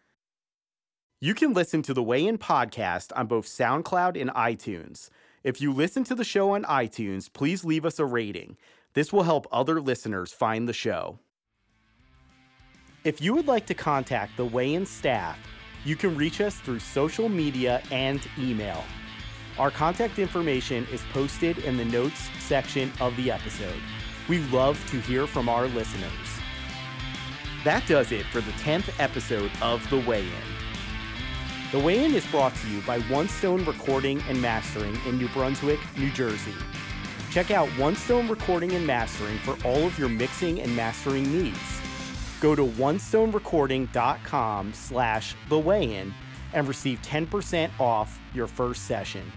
You 1.21 1.33
can 1.33 1.53
listen 1.53 1.83
to 1.83 1.95
the 1.95 2.03
Weigh 2.03 2.27
In 2.27 2.37
podcast 2.37 3.13
on 3.15 3.29
both 3.29 3.47
SoundCloud 3.47 4.21
and 4.21 4.31
iTunes. 4.31 5.11
If 5.45 5.61
you 5.61 5.73
listen 5.73 6.03
to 6.05 6.17
the 6.17 6.25
show 6.25 6.51
on 6.51 6.65
iTunes, 6.65 7.33
please 7.33 7.65
leave 7.65 7.87
us 7.87 8.01
a 8.01 8.05
rating. 8.05 8.57
This 8.95 9.13
will 9.13 9.23
help 9.23 9.47
other 9.53 9.81
listeners 9.81 10.33
find 10.33 10.69
the 10.69 10.73
show. 10.73 11.21
If 13.05 13.21
you 13.21 13.35
would 13.35 13.47
like 13.47 13.67
to 13.67 13.75
contact 13.75 14.37
the 14.37 14.45
Weigh 14.45 14.75
In 14.75 14.85
staff, 14.85 15.39
you 15.85 15.95
can 15.95 16.17
reach 16.17 16.41
us 16.41 16.57
through 16.57 16.81
social 16.81 17.29
media 17.29 17.85
and 17.93 18.21
email. 18.37 18.83
Our 19.59 19.71
contact 19.71 20.19
information 20.19 20.87
is 20.93 21.01
posted 21.15 21.57
in 21.59 21.79
the 21.79 21.85
notes 21.87 22.29
section 22.39 22.93
of 23.01 23.17
the 23.17 23.31
episode. 23.31 23.81
We 24.29 24.41
love 24.49 24.79
to 24.91 25.01
hear 25.01 25.27
from 25.27 25.49
our 25.49 25.67
listeners. 25.69 26.11
That 27.65 27.87
does 27.87 28.13
it 28.13 28.27
for 28.27 28.43
the 28.43 28.51
10th 28.53 28.91
episode 28.99 29.51
of 29.63 29.89
The 29.89 30.01
Weigh 30.01 30.27
In. 30.27 30.33
The 31.73 31.79
Weigh 31.79 32.05
In 32.05 32.15
is 32.15 32.27
brought 32.27 32.55
to 32.55 32.69
you 32.69 32.83
by 32.83 32.99
One 33.01 33.29
Stone 33.29 33.65
Recording 33.65 34.21
and 34.29 34.43
Mastering 34.43 34.99
in 35.07 35.17
New 35.17 35.29
Brunswick, 35.29 35.81
New 35.97 36.11
Jersey. 36.11 36.53
Check 37.31 37.51
out 37.51 37.71
One 37.79 37.97
Stone 37.97 38.29
Recording 38.29 38.73
and 38.73 38.87
Mastering 38.87 39.39
for 39.39 39.57
all 39.67 39.87
of 39.87 39.99
your 39.99 40.11
mixing 40.11 40.61
and 40.61 40.77
mastering 40.77 41.33
needs. 41.33 41.81
Go 42.41 42.55
to 42.55 42.67
onestonerecording.com 42.67 44.75
slash 44.75 45.35
the 45.49 45.59
weigh-in 45.59 46.13
and 46.53 46.69
receive 46.69 47.01
10% 47.01 47.71
off 47.81 48.21
your 48.35 48.47
first 48.47 48.85
session. 48.85 49.33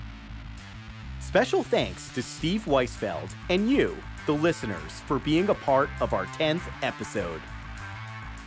Special 1.29 1.61
thanks 1.61 2.09
to 2.15 2.23
Steve 2.23 2.65
Weisfeld 2.65 3.29
and 3.51 3.69
you, 3.69 3.95
the 4.25 4.31
listeners, 4.31 5.01
for 5.05 5.19
being 5.19 5.47
a 5.49 5.53
part 5.53 5.87
of 6.01 6.11
our 6.11 6.25
10th 6.25 6.63
episode. 6.81 7.39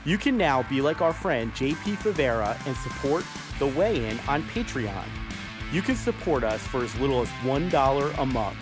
You 0.05 0.18
can 0.18 0.37
now 0.37 0.64
be 0.64 0.80
like 0.80 1.01
our 1.01 1.12
friend 1.12 1.55
JP 1.55 1.76
Favera 1.99 2.59
and 2.66 2.76
support 2.78 3.24
The 3.61 3.68
Weigh 3.68 4.11
In 4.11 4.18
on 4.26 4.43
Patreon. 4.49 5.05
You 5.70 5.80
can 5.80 5.95
support 5.95 6.43
us 6.43 6.61
for 6.66 6.83
as 6.83 6.93
little 6.99 7.22
as 7.22 7.28
$1 7.45 8.18
a 8.18 8.26
month. 8.26 8.59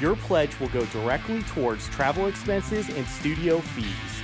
Your 0.00 0.16
pledge 0.16 0.58
will 0.58 0.68
go 0.68 0.86
directly 0.86 1.42
towards 1.42 1.86
travel 1.90 2.28
expenses 2.28 2.88
and 2.88 3.06
studio 3.06 3.60
fees. 3.60 4.22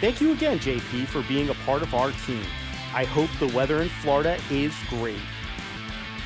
Thank 0.00 0.20
you 0.20 0.30
again, 0.30 0.60
JP, 0.60 1.08
for 1.08 1.24
being 1.24 1.48
a 1.48 1.54
part 1.66 1.82
of 1.82 1.92
our 1.92 2.12
team. 2.24 2.44
I 2.94 3.02
hope 3.02 3.30
the 3.40 3.52
weather 3.52 3.82
in 3.82 3.88
Florida 3.88 4.38
is 4.48 4.72
great. 4.88 5.18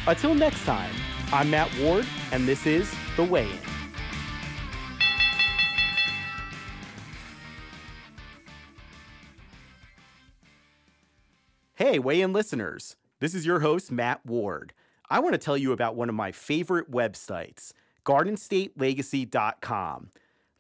Until 0.06 0.34
next 0.34 0.66
time, 0.66 0.92
I'm 1.34 1.50
Matt 1.50 1.70
Ward, 1.80 2.06
and 2.30 2.46
this 2.46 2.64
is 2.64 2.94
The 3.16 3.24
Weigh 3.24 3.50
In. 3.50 3.58
Hey, 11.74 11.98
Weigh 11.98 12.20
In 12.20 12.32
listeners. 12.32 12.94
This 13.18 13.34
is 13.34 13.44
your 13.44 13.58
host, 13.58 13.90
Matt 13.90 14.24
Ward. 14.24 14.74
I 15.10 15.18
want 15.18 15.32
to 15.32 15.38
tell 15.38 15.58
you 15.58 15.72
about 15.72 15.96
one 15.96 16.08
of 16.08 16.14
my 16.14 16.30
favorite 16.30 16.88
websites, 16.88 17.72
GardenStateLegacy.com. 18.04 20.10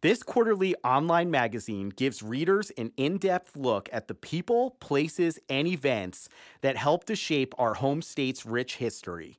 This 0.00 0.24
quarterly 0.24 0.74
online 0.82 1.30
magazine 1.30 1.90
gives 1.90 2.20
readers 2.20 2.72
an 2.76 2.90
in 2.96 3.18
depth 3.18 3.56
look 3.56 3.88
at 3.92 4.08
the 4.08 4.14
people, 4.14 4.72
places, 4.80 5.38
and 5.48 5.68
events 5.68 6.28
that 6.62 6.76
help 6.76 7.04
to 7.04 7.14
shape 7.14 7.54
our 7.58 7.74
home 7.74 8.02
state's 8.02 8.44
rich 8.44 8.78
history. 8.78 9.38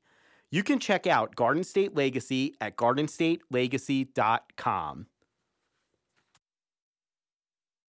You 0.52 0.64
can 0.64 0.80
check 0.80 1.08
out 1.08 1.36
Garden 1.36 1.64
State 1.64 1.96
Legacy 1.96 2.56
at 2.62 2.78
GardenStateLegacy.com. 2.78 5.08